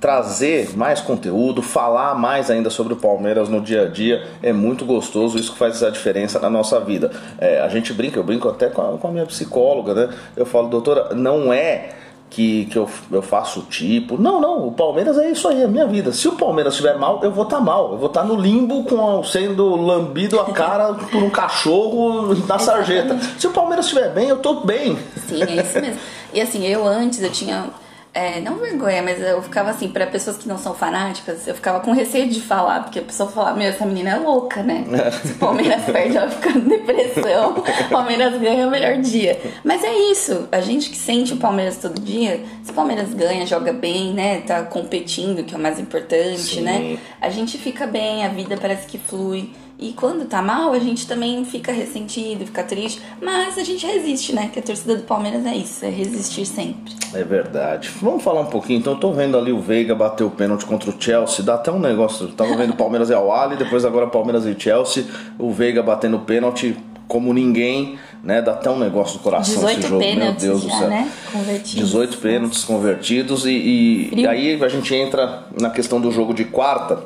trazer 0.00 0.76
mais 0.76 1.00
conteúdo, 1.00 1.60
falar 1.60 2.14
mais 2.14 2.50
ainda 2.50 2.70
sobre 2.70 2.94
o 2.94 2.96
Palmeiras 2.96 3.48
no 3.50 3.60
dia 3.60 3.82
a 3.82 3.86
dia 3.86 4.26
é 4.42 4.52
muito 4.52 4.86
gostoso, 4.86 5.38
isso 5.38 5.52
que 5.52 5.58
faz 5.58 5.82
a 5.82 5.90
diferença 5.90 6.40
na 6.40 6.48
nossa 6.48 6.80
vida. 6.80 7.10
É, 7.38 7.60
a 7.60 7.68
gente 7.68 7.92
brinca, 7.92 8.18
eu 8.18 8.24
brinco 8.24 8.48
até 8.48 8.68
com 8.70 8.80
a, 8.80 8.98
com 8.98 9.08
a 9.08 9.10
minha 9.10 9.26
psicóloga, 9.26 9.94
né? 9.94 10.14
Eu 10.34 10.46
falo, 10.46 10.68
doutora, 10.68 11.14
não 11.14 11.52
é 11.52 11.90
que, 12.30 12.66
que 12.66 12.78
eu, 12.78 12.88
eu 13.10 13.20
faço 13.20 13.62
tipo. 13.62 14.16
Não, 14.16 14.40
não, 14.40 14.68
o 14.68 14.72
Palmeiras 14.72 15.18
é 15.18 15.30
isso 15.30 15.48
aí, 15.48 15.60
é 15.60 15.64
a 15.64 15.68
minha 15.68 15.86
vida. 15.86 16.12
Se 16.12 16.28
o 16.28 16.32
Palmeiras 16.32 16.74
estiver 16.74 16.96
mal, 16.96 17.20
eu 17.22 17.32
vou 17.32 17.44
estar 17.44 17.58
tá 17.58 17.62
mal. 17.62 17.92
Eu 17.92 17.98
vou 17.98 18.06
estar 18.06 18.22
tá 18.22 18.26
no 18.26 18.40
limbo 18.40 18.84
com 18.84 19.22
sendo 19.24 19.74
lambido 19.74 20.40
a 20.40 20.52
cara 20.52 20.94
por 20.94 21.22
um 21.22 21.28
cachorro 21.28 22.34
na 22.46 22.58
sarjeta. 22.58 23.18
Se 23.36 23.48
o 23.48 23.50
Palmeiras 23.50 23.86
estiver 23.86 24.10
bem, 24.14 24.28
eu 24.28 24.36
estou 24.36 24.64
bem. 24.64 24.96
Sim, 25.26 25.42
é 25.42 25.56
isso 25.56 25.80
mesmo. 25.80 26.00
E 26.32 26.40
assim, 26.40 26.64
eu 26.64 26.86
antes 26.86 27.20
eu 27.20 27.30
tinha 27.30 27.66
é, 28.12 28.40
não 28.40 28.56
vergonha, 28.56 29.02
mas 29.02 29.22
eu 29.22 29.40
ficava 29.40 29.70
assim, 29.70 29.88
para 29.88 30.06
pessoas 30.06 30.36
que 30.36 30.48
não 30.48 30.58
são 30.58 30.74
fanáticas, 30.74 31.46
eu 31.46 31.54
ficava 31.54 31.78
com 31.80 31.92
receio 31.92 32.28
de 32.28 32.40
falar, 32.40 32.82
porque 32.82 32.98
a 32.98 33.02
pessoa 33.02 33.30
falava, 33.30 33.56
meu, 33.56 33.68
essa 33.68 33.86
menina 33.86 34.10
é 34.10 34.16
louca, 34.16 34.62
né? 34.62 34.84
Se 35.22 35.32
o 35.32 35.36
Palmeiras 35.36 35.84
perde, 35.84 36.16
ela 36.16 36.28
fica 36.28 36.50
em 36.50 36.60
depressão, 36.60 37.54
o 37.58 37.88
Palmeiras 37.88 38.40
ganha 38.40 38.62
é 38.62 38.66
o 38.66 38.70
melhor 38.70 38.96
dia. 38.98 39.40
Mas 39.62 39.84
é 39.84 39.94
isso, 40.10 40.48
a 40.50 40.60
gente 40.60 40.90
que 40.90 40.96
sente 40.96 41.32
o 41.34 41.36
Palmeiras 41.36 41.76
todo 41.76 42.00
dia, 42.00 42.42
se 42.64 42.72
o 42.72 42.74
Palmeiras 42.74 43.14
ganha, 43.14 43.46
joga 43.46 43.72
bem, 43.72 44.12
né? 44.12 44.40
Tá 44.40 44.62
competindo, 44.62 45.44
que 45.44 45.54
é 45.54 45.56
o 45.56 45.60
mais 45.60 45.78
importante, 45.78 46.60
né? 46.60 46.78
Sim. 46.78 46.92
né? 46.92 46.98
A 47.20 47.30
gente 47.30 47.58
fica 47.58 47.86
bem, 47.86 48.24
a 48.24 48.28
vida 48.28 48.56
parece 48.56 48.86
que 48.88 48.98
flui. 48.98 49.50
E 49.80 49.92
quando 49.94 50.26
tá 50.26 50.42
mal, 50.42 50.74
a 50.74 50.78
gente 50.78 51.06
também 51.06 51.42
fica 51.42 51.72
ressentido, 51.72 52.44
fica 52.44 52.62
triste, 52.62 53.00
mas 53.20 53.56
a 53.56 53.64
gente 53.64 53.86
resiste, 53.86 54.34
né? 54.34 54.50
Que 54.52 54.58
a 54.58 54.62
torcida 54.62 54.94
do 54.94 55.04
Palmeiras 55.04 55.46
é 55.46 55.56
isso, 55.56 55.82
é 55.82 55.88
resistir 55.88 56.44
sempre. 56.44 56.92
É 57.14 57.24
verdade. 57.24 57.90
Vamos 58.02 58.22
falar 58.22 58.42
um 58.42 58.46
pouquinho, 58.46 58.78
então. 58.78 58.92
Eu 58.92 59.00
tô 59.00 59.10
vendo 59.12 59.38
ali 59.38 59.52
o 59.52 59.60
Veiga 59.60 59.94
bater 59.94 60.22
o 60.22 60.30
pênalti 60.30 60.66
contra 60.66 60.90
o 60.90 60.94
Chelsea, 61.00 61.42
dá 61.42 61.54
até 61.54 61.72
um 61.72 61.78
negócio. 61.78 62.26
Eu 62.26 62.32
tava 62.32 62.54
vendo 62.56 62.74
Palmeiras 62.74 63.08
e 63.08 63.14
Al 63.14 63.32
Ali, 63.32 63.56
depois 63.56 63.82
agora 63.86 64.06
Palmeiras 64.06 64.44
e 64.44 64.54
Chelsea, 64.58 65.06
o 65.38 65.50
Veiga 65.50 65.82
batendo 65.82 66.18
o 66.18 66.20
pênalti 66.20 66.76
como 67.08 67.32
ninguém, 67.32 67.98
né? 68.22 68.42
Dá 68.42 68.52
até 68.52 68.68
um 68.70 68.78
negócio 68.78 69.16
no 69.16 69.22
coração 69.22 69.66
esse 69.70 69.80
jogo, 69.80 70.04
meu 70.04 70.32
Deus 70.34 70.62
já, 70.62 70.68
do 70.68 70.78
céu. 70.78 70.88
Né? 70.88 71.10
Convertidos. 71.32 71.88
18 71.88 72.18
pênaltis 72.18 72.64
convertidos 72.64 73.46
e, 73.46 73.50
e, 73.50 74.10
e 74.14 74.26
aí 74.26 74.62
a 74.62 74.68
gente 74.68 74.94
entra 74.94 75.44
na 75.58 75.70
questão 75.70 75.98
do 75.98 76.12
jogo 76.12 76.34
de 76.34 76.44
quarta 76.44 76.98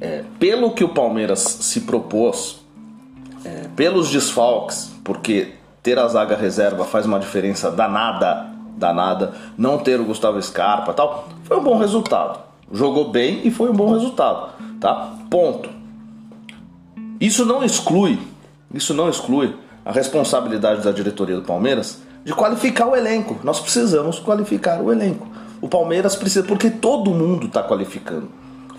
é, 0.00 0.24
pelo 0.38 0.72
que 0.72 0.82
o 0.82 0.88
Palmeiras 0.88 1.40
se 1.40 1.82
propôs, 1.82 2.60
é, 3.44 3.68
pelos 3.76 4.10
desfalques, 4.10 4.90
porque 5.04 5.54
ter 5.82 5.98
a 5.98 6.08
zaga 6.08 6.36
reserva 6.36 6.84
faz 6.84 7.06
uma 7.06 7.18
diferença 7.18 7.70
danada, 7.70 8.48
danada, 8.76 9.34
não 9.56 9.78
ter 9.78 10.00
o 10.00 10.04
Gustavo 10.04 10.40
Scarpa 10.40 10.92
tal, 10.92 11.28
foi 11.44 11.58
um 11.58 11.62
bom 11.62 11.76
resultado. 11.76 12.40
Jogou 12.72 13.10
bem 13.10 13.40
e 13.44 13.50
foi 13.50 13.70
um 13.70 13.74
bom 13.74 13.92
resultado, 13.92 14.52
tá? 14.80 15.14
Ponto. 15.28 15.68
Isso 17.20 17.44
não 17.44 17.64
exclui, 17.64 18.18
isso 18.72 18.94
não 18.94 19.08
exclui 19.08 19.54
a 19.84 19.92
responsabilidade 19.92 20.82
da 20.82 20.92
diretoria 20.92 21.36
do 21.36 21.42
Palmeiras 21.42 22.00
de 22.24 22.32
qualificar 22.32 22.86
o 22.86 22.96
elenco. 22.96 23.38
Nós 23.42 23.60
precisamos 23.60 24.18
qualificar 24.18 24.80
o 24.80 24.92
elenco. 24.92 25.26
O 25.60 25.68
Palmeiras 25.68 26.16
precisa, 26.16 26.46
porque 26.46 26.70
todo 26.70 27.10
mundo 27.10 27.46
está 27.46 27.62
qualificando. 27.62 28.28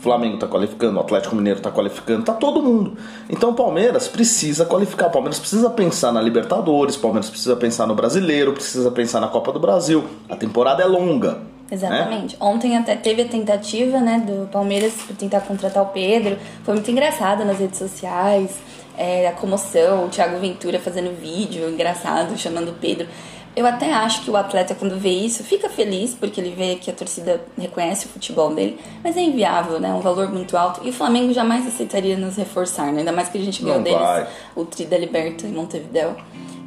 Flamengo 0.02 0.36
está 0.36 0.48
qualificando, 0.48 0.98
o 0.98 1.02
Atlético 1.02 1.36
Mineiro 1.36 1.60
está 1.60 1.70
qualificando, 1.70 2.22
está 2.22 2.34
todo 2.34 2.62
mundo. 2.62 2.98
Então 3.30 3.52
o 3.52 3.54
Palmeiras 3.54 4.08
precisa 4.08 4.66
qualificar, 4.66 5.08
o 5.08 5.12
Palmeiras 5.12 5.40
precisa 5.40 5.70
pensar 5.70 6.12
na 6.12 6.22
Libertadores, 6.22 6.96
o 6.96 7.00
Palmeiras 7.00 7.30
precisa 7.30 7.56
pensar 7.56 7.86
no 7.86 7.94
Brasileiro, 7.94 8.52
precisa 8.52 8.90
pensar 8.90 9.20
na 9.20 9.28
Copa 9.28 9.52
do 9.52 9.60
Brasil. 9.60 10.04
A 10.28 10.36
temporada 10.36 10.82
é 10.82 10.86
longa. 10.88 11.34
Né? 11.34 11.42
Exatamente. 11.72 12.34
Né? 12.34 12.40
Ontem 12.40 12.76
até 12.76 12.96
teve 12.96 13.22
a 13.22 13.28
tentativa 13.28 14.00
né, 14.00 14.20
do 14.20 14.48
Palmeiras 14.48 14.94
tentar 15.18 15.42
contratar 15.42 15.84
o 15.84 15.88
Pedro. 15.88 16.38
Foi 16.64 16.74
muito 16.74 16.90
engraçado 16.90 17.46
nas 17.46 17.60
redes 17.60 17.78
sociais. 17.78 18.60
É, 18.98 19.28
a 19.28 19.32
comoção, 19.32 20.06
o 20.06 20.10
Thiago 20.10 20.38
Ventura 20.40 20.78
fazendo 20.78 21.16
vídeo 21.16 21.70
engraçado, 21.70 22.38
chamando 22.38 22.70
o 22.70 22.74
Pedro. 22.74 23.08
Eu 23.54 23.66
até 23.66 23.92
acho 23.94 24.24
que 24.24 24.32
o 24.32 24.38
atleta, 24.38 24.74
quando 24.74 24.98
vê 24.98 25.10
isso, 25.10 25.44
fica 25.44 25.70
feliz 25.70 26.14
porque 26.14 26.40
ele 26.40 26.52
vê 26.52 26.76
que 26.76 26.90
a 26.90 26.94
torcida 26.94 27.42
reconhece 27.58 28.06
o 28.06 28.10
futebol 28.10 28.54
dele, 28.54 28.80
mas 29.04 29.18
é 29.18 29.22
inviável, 29.22 29.78
né? 29.78 29.94
Um 29.94 30.00
valor 30.00 30.32
muito 30.32 30.56
alto. 30.56 30.82
E 30.86 30.90
o 30.90 30.94
Flamengo 30.94 31.34
jamais 31.34 31.68
aceitaria 31.68 32.16
nos 32.16 32.38
reforçar, 32.38 32.94
né? 32.94 33.00
Ainda 33.00 33.12
mais 33.12 33.28
que 33.28 33.38
a 33.38 33.42
gente 33.42 33.62
ganhou 33.62 33.82
deles 33.82 34.28
o 34.56 34.64
Tri 34.64 34.86
da 34.86 34.98
Liberta 34.98 35.46
em 35.46 35.52
Montevideo. 35.52 36.16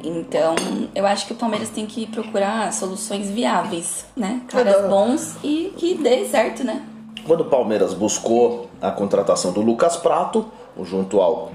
Então, 0.03 0.53
eu 0.93 1.07
acho 1.07 1.25
que 1.25 1.33
o 1.33 1.35
Palmeiras 1.35 1.69
tem 1.69 1.87
que 1.87 2.05
procurar 2.05 2.71
soluções 2.71 3.31
viáveis, 3.31 4.05
né? 4.15 4.41
Caras 4.47 4.87
bons 4.87 5.35
e 5.43 5.73
que 5.75 5.95
dê 5.95 6.25
certo, 6.25 6.63
né? 6.63 6.83
Quando 7.25 7.41
o 7.41 7.45
Palmeiras 7.45 7.95
buscou 7.95 8.69
a 8.79 8.91
contratação 8.91 9.51
do 9.51 9.61
Lucas 9.61 9.97
Prato, 9.97 10.45
junto 10.83 11.19
ao, 11.19 11.51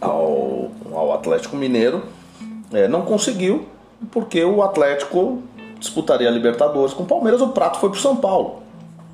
ao, 0.00 0.72
ao 0.92 1.12
Atlético 1.12 1.56
Mineiro, 1.56 2.02
é, 2.72 2.88
não 2.88 3.02
conseguiu 3.02 3.66
porque 4.10 4.44
o 4.44 4.62
Atlético 4.62 5.42
disputaria 5.78 6.28
a 6.28 6.30
Libertadores 6.30 6.94
com 6.94 7.02
o 7.02 7.06
Palmeiras, 7.06 7.40
o 7.40 7.48
prato 7.48 7.78
foi 7.78 7.90
para 7.90 8.00
São 8.00 8.16
Paulo. 8.16 8.62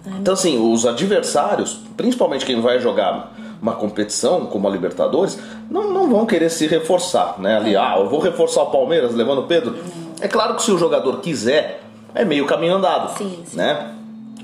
Então, 0.07 0.35
assim, 0.35 0.59
os 0.59 0.85
adversários, 0.87 1.81
principalmente 1.97 2.45
quem 2.45 2.61
vai 2.61 2.79
jogar 2.79 3.33
uma 3.61 3.73
competição 3.73 4.45
como 4.47 4.69
a 4.69 4.71
Libertadores, 4.71 5.39
não, 5.71 5.91
não 5.91 6.11
vão 6.11 6.27
querer 6.27 6.51
se 6.51 6.67
reforçar, 6.67 7.37
né? 7.39 7.57
Ali, 7.57 7.77
ah, 7.77 7.95
eu 7.99 8.09
vou 8.09 8.21
reforçar 8.21 8.63
o 8.63 8.67
Palmeiras 8.67 9.15
levando 9.15 9.39
o 9.39 9.47
Pedro. 9.47 9.77
É 10.21 10.29
claro 10.29 10.57
que 10.57 10.63
se 10.63 10.71
o 10.71 10.77
jogador 10.77 11.21
quiser, 11.21 11.83
é 12.15 12.25
meio 12.25 12.45
caminho 12.45 12.75
andado, 12.75 13.17
sim, 13.17 13.43
sim. 13.47 13.57
né? 13.57 13.93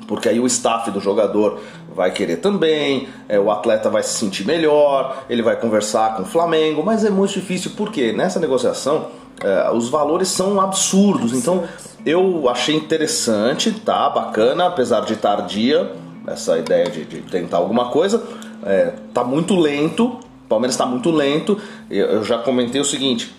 Porque 0.09 0.29
aí 0.29 0.41
o 0.41 0.47
staff 0.47 0.91
do 0.91 1.01
jogador 1.01 1.61
vai 1.95 2.11
querer 2.11 2.37
também, 2.37 3.09
é, 3.29 3.39
o 3.39 3.51
atleta 3.51 3.91
vai 3.91 4.03
se 4.03 4.15
sentir 4.15 4.47
melhor, 4.47 5.25
ele 5.29 5.43
vai 5.43 5.57
conversar 5.57 6.17
com 6.17 6.23
o 6.23 6.27
Flamengo, 6.27 6.83
mas 6.83 7.05
é 7.05 7.11
muito 7.11 7.35
difícil 7.35 7.73
porque 7.77 8.13
nessa 8.13 8.41
negociação 8.41 9.09
é, 9.43 9.71
os 9.73 9.89
valores 9.89 10.29
são 10.29 10.61
absurdos. 10.61 11.33
Então 11.33 11.65
eu 12.05 12.49
achei 12.49 12.75
interessante, 12.75 13.71
tá? 13.73 14.09
Bacana, 14.11 14.67
apesar 14.67 15.01
de 15.01 15.17
tardia, 15.17 15.93
essa 16.27 16.59
ideia 16.59 16.91
de, 16.91 17.05
de 17.05 17.23
tentar 17.23 17.59
alguma 17.59 17.91
coisa. 17.91 18.23
É, 18.63 18.95
tá 19.15 19.25
muito 19.25 19.55
lento, 19.59 20.07
o 20.07 20.49
Palmeiras 20.49 20.75
está 20.75 20.87
muito 20.87 21.11
lento. 21.11 21.59
Eu, 21.91 22.07
eu 22.07 22.25
já 22.25 22.39
comentei 22.39 22.81
o 22.81 22.85
seguinte: 22.85 23.35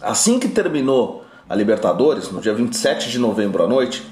assim 0.00 0.38
que 0.38 0.48
terminou 0.48 1.24
a 1.48 1.54
Libertadores, 1.54 2.30
no 2.30 2.40
dia 2.40 2.54
27 2.54 3.08
de 3.08 3.18
novembro 3.18 3.64
à 3.64 3.68
noite, 3.68 4.02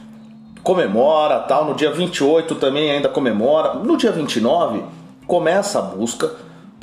comemora, 0.62 1.40
tal, 1.40 1.64
no 1.64 1.74
dia 1.74 1.90
28 1.90 2.54
também 2.54 2.90
ainda 2.90 3.08
comemora, 3.08 3.74
no 3.74 3.96
dia 3.96 4.12
29 4.12 4.82
começa 5.26 5.78
a 5.78 5.82
busca 5.82 6.32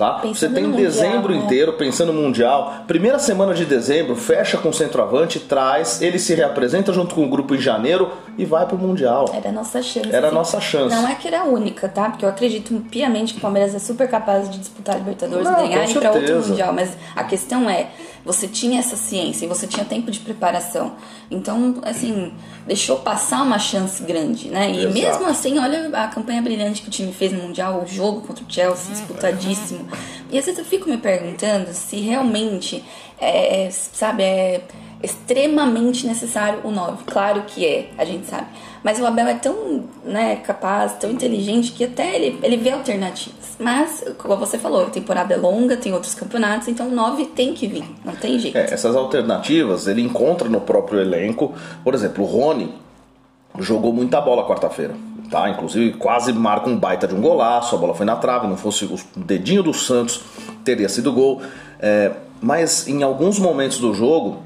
Tá? 0.01 0.19
Você 0.23 0.49
tem 0.49 0.71
dezembro 0.71 1.29
mundial, 1.29 1.29
né? 1.29 1.45
inteiro 1.45 1.73
pensando 1.73 2.11
no 2.11 2.23
Mundial. 2.23 2.85
Primeira 2.87 3.19
semana 3.19 3.53
de 3.53 3.65
dezembro, 3.65 4.15
fecha 4.15 4.57
com 4.57 4.69
o 4.69 4.73
centroavante, 4.73 5.39
traz, 5.39 6.01
ele 6.01 6.17
se 6.17 6.33
reapresenta 6.33 6.91
junto 6.91 7.13
com 7.13 7.23
o 7.23 7.29
grupo 7.29 7.53
em 7.53 7.59
janeiro 7.59 8.11
e 8.35 8.43
vai 8.43 8.65
pro 8.65 8.79
Mundial. 8.79 9.25
Era 9.31 9.49
a 9.49 9.51
nossa 9.51 9.79
chance. 9.83 10.11
Era 10.11 10.29
a 10.29 10.31
nossa 10.31 10.59
chance. 10.59 10.95
Não 10.95 11.07
é 11.07 11.13
que 11.13 11.27
era 11.27 11.41
a 11.41 11.43
única, 11.43 11.87
tá? 11.87 12.09
Porque 12.09 12.25
eu 12.25 12.29
acredito 12.29 12.73
piamente 12.89 13.33
que 13.33 13.37
o 13.37 13.41
Palmeiras 13.43 13.75
é 13.75 13.79
super 13.79 14.09
capaz 14.09 14.49
de 14.49 14.57
disputar 14.57 14.95
a 14.95 14.97
Libertadores, 14.97 15.45
Não, 15.45 15.53
ganhar 15.53 15.87
e 15.87 15.91
ir 15.91 15.99
pra 15.99 16.11
outro 16.11 16.47
Mundial. 16.47 16.73
Mas 16.73 16.97
a 17.15 17.23
questão 17.23 17.69
é, 17.69 17.89
você 18.23 18.47
tinha 18.47 18.79
essa 18.79 18.95
ciência 18.95 19.45
e 19.45 19.47
você 19.47 19.67
tinha 19.67 19.85
tempo 19.85 20.11
de 20.11 20.19
preparação. 20.19 20.93
Então, 21.29 21.75
assim, 21.83 22.33
deixou 22.65 22.97
passar 22.99 23.41
uma 23.41 23.59
chance 23.59 24.03
grande, 24.03 24.49
né? 24.49 24.71
E 24.71 24.77
Exato. 24.79 24.93
mesmo 24.93 25.25
assim, 25.27 25.59
olha 25.59 25.89
a 25.93 26.07
campanha 26.07 26.41
brilhante 26.41 26.81
que 26.81 26.87
o 26.87 26.91
time 26.91 27.11
fez 27.11 27.31
no 27.31 27.43
Mundial, 27.43 27.83
o 27.83 27.87
jogo 27.87 28.21
contra 28.21 28.43
o 28.43 28.51
Chelsea, 28.51 28.91
disputadíssimo. 28.91 29.87
E 30.29 30.37
às 30.37 30.45
vezes 30.45 30.59
eu 30.59 30.65
fico 30.65 30.89
me 30.89 30.97
perguntando 30.97 31.73
se 31.73 31.97
realmente, 31.97 32.83
é, 33.19 33.69
sabe, 33.71 34.23
é 34.23 34.61
extremamente 35.03 36.05
necessário 36.05 36.61
o 36.63 36.71
9. 36.71 37.03
Claro 37.05 37.43
que 37.47 37.65
é, 37.65 37.89
a 37.97 38.05
gente 38.05 38.27
sabe. 38.27 38.47
Mas 38.83 38.99
o 38.99 39.05
Abel 39.05 39.27
é 39.27 39.35
tão 39.35 39.83
né, 40.03 40.37
capaz, 40.37 40.93
tão 40.93 41.11
inteligente, 41.11 41.71
que 41.71 41.83
até 41.83 42.15
ele, 42.15 42.39
ele 42.41 42.57
vê 42.57 42.71
alternativas. 42.71 43.55
Mas, 43.59 44.03
como 44.17 44.35
você 44.37 44.57
falou, 44.57 44.87
a 44.87 44.89
temporada 44.89 45.33
é 45.33 45.37
longa, 45.37 45.77
tem 45.77 45.93
outros 45.93 46.15
campeonatos, 46.15 46.67
então 46.67 46.89
9 46.89 47.25
tem 47.27 47.53
que 47.53 47.67
vir, 47.67 47.83
não 48.03 48.15
tem 48.15 48.39
jeito. 48.39 48.57
É, 48.57 48.73
essas 48.73 48.95
alternativas 48.95 49.87
ele 49.87 50.01
encontra 50.01 50.49
no 50.49 50.61
próprio 50.61 50.99
elenco. 50.99 51.53
Por 51.83 51.93
exemplo, 51.93 52.23
o 52.23 52.27
Rony 52.27 52.73
jogou 53.59 53.93
muita 53.93 54.19
bola 54.19 54.47
quarta-feira. 54.47 54.95
Tá? 55.29 55.49
Inclusive 55.49 55.93
quase 55.93 56.33
marca 56.33 56.69
um 56.69 56.77
baita 56.77 57.07
de 57.07 57.15
um 57.15 57.21
golaço, 57.21 57.73
a 57.73 57.77
bola 57.77 57.93
foi 57.93 58.05
na 58.05 58.17
trave, 58.17 58.47
não 58.47 58.57
fosse 58.57 58.83
o 58.83 58.99
dedinho 59.15 59.63
do 59.63 59.73
Santos, 59.73 60.21
teria 60.65 60.89
sido 60.89 61.13
gol. 61.13 61.41
É, 61.79 62.11
mas 62.41 62.87
em 62.87 63.01
alguns 63.03 63.39
momentos 63.39 63.79
do 63.79 63.93
jogo, 63.93 64.39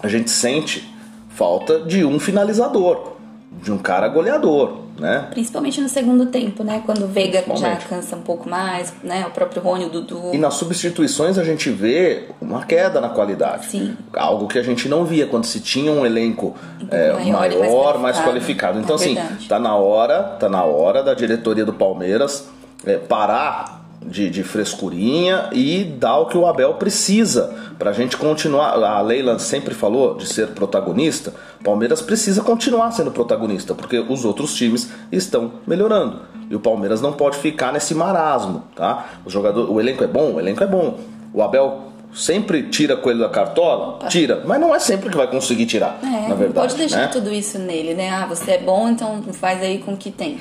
a 0.00 0.06
gente 0.06 0.30
sente 0.30 0.88
falta 1.30 1.80
de 1.80 2.04
um 2.04 2.20
finalizador, 2.20 3.14
de 3.60 3.70
um 3.70 3.78
cara 3.78 4.08
goleador, 4.08 4.78
né? 4.98 5.28
Principalmente 5.30 5.80
no 5.80 5.88
segundo 5.88 6.26
tempo, 6.26 6.64
né? 6.64 6.82
Quando 6.84 7.04
o 7.04 7.06
Veiga 7.06 7.44
já 7.56 7.76
cansa 7.76 8.16
um 8.16 8.22
pouco 8.22 8.48
mais, 8.48 8.92
né? 9.02 9.26
O 9.26 9.30
próprio 9.30 9.62
Rony, 9.62 9.86
o 9.86 9.88
Dudu. 9.90 10.30
E 10.32 10.38
nas 10.38 10.54
substituições 10.54 11.38
a 11.38 11.44
gente 11.44 11.70
vê 11.70 12.28
uma 12.40 12.64
queda 12.64 13.00
na 13.00 13.08
qualidade. 13.08 13.66
Sim. 13.66 13.96
Algo 14.14 14.48
que 14.48 14.58
a 14.58 14.62
gente 14.62 14.88
não 14.88 15.04
via 15.04 15.26
quando 15.26 15.44
se 15.44 15.60
tinha 15.60 15.92
um 15.92 16.04
elenco 16.04 16.56
um 16.80 16.86
é, 16.90 17.12
maior, 17.12 17.58
maior 17.58 17.98
mais, 17.98 18.18
qualificado. 18.18 18.18
mais, 18.18 18.18
qualificado. 18.18 18.80
Então, 18.80 18.96
é 18.96 18.98
assim, 18.98 19.46
tá 19.46 19.58
na 19.58 19.76
hora, 19.76 20.22
tá 20.40 20.48
na 20.48 20.64
hora 20.64 21.02
da 21.02 21.14
diretoria 21.14 21.64
do 21.64 21.72
Palmeiras 21.72 22.48
é, 22.84 22.96
parar 22.96 23.81
de, 24.06 24.30
de 24.30 24.42
frescurinha 24.42 25.48
e 25.52 25.84
dar 25.84 26.18
o 26.18 26.26
que 26.26 26.36
o 26.36 26.46
Abel 26.46 26.74
precisa 26.74 27.54
para 27.78 27.90
a 27.90 27.92
gente 27.92 28.16
continuar. 28.16 28.72
A 28.72 29.00
Leila 29.00 29.38
sempre 29.38 29.74
falou 29.74 30.14
de 30.16 30.26
ser 30.26 30.48
protagonista. 30.48 31.32
Palmeiras 31.62 32.02
precisa 32.02 32.42
continuar 32.42 32.90
sendo 32.92 33.10
protagonista 33.10 33.74
porque 33.74 33.98
os 33.98 34.24
outros 34.24 34.54
times 34.54 34.90
estão 35.10 35.52
melhorando 35.66 36.20
e 36.50 36.54
o 36.54 36.60
Palmeiras 36.60 37.00
não 37.00 37.12
pode 37.12 37.38
ficar 37.38 37.72
nesse 37.72 37.94
marasmo, 37.94 38.64
tá? 38.74 39.06
O 39.24 39.30
jogador, 39.30 39.70
o 39.70 39.80
elenco 39.80 40.04
é 40.04 40.06
bom, 40.06 40.34
o 40.34 40.40
elenco 40.40 40.62
é 40.62 40.66
bom. 40.66 40.98
O 41.32 41.42
Abel 41.42 41.92
sempre 42.14 42.64
tira 42.64 42.96
coelho 42.96 43.20
da 43.20 43.28
cartola? 43.28 44.06
Tira, 44.08 44.42
mas 44.44 44.60
não 44.60 44.74
é 44.74 44.78
sempre 44.78 45.08
que 45.08 45.16
vai 45.16 45.26
conseguir 45.26 45.66
tirar, 45.66 45.98
é, 46.02 46.28
na 46.28 46.34
verdade. 46.34 46.52
pode 46.52 46.74
deixar 46.76 46.98
né? 46.98 47.06
tudo 47.06 47.32
isso 47.32 47.58
nele, 47.58 47.94
né? 47.94 48.10
Ah, 48.10 48.26
você 48.26 48.52
é 48.52 48.58
bom, 48.58 48.88
então 48.88 49.22
faz 49.32 49.62
aí 49.62 49.78
com 49.78 49.94
o 49.94 49.96
que 49.96 50.10
tem. 50.10 50.40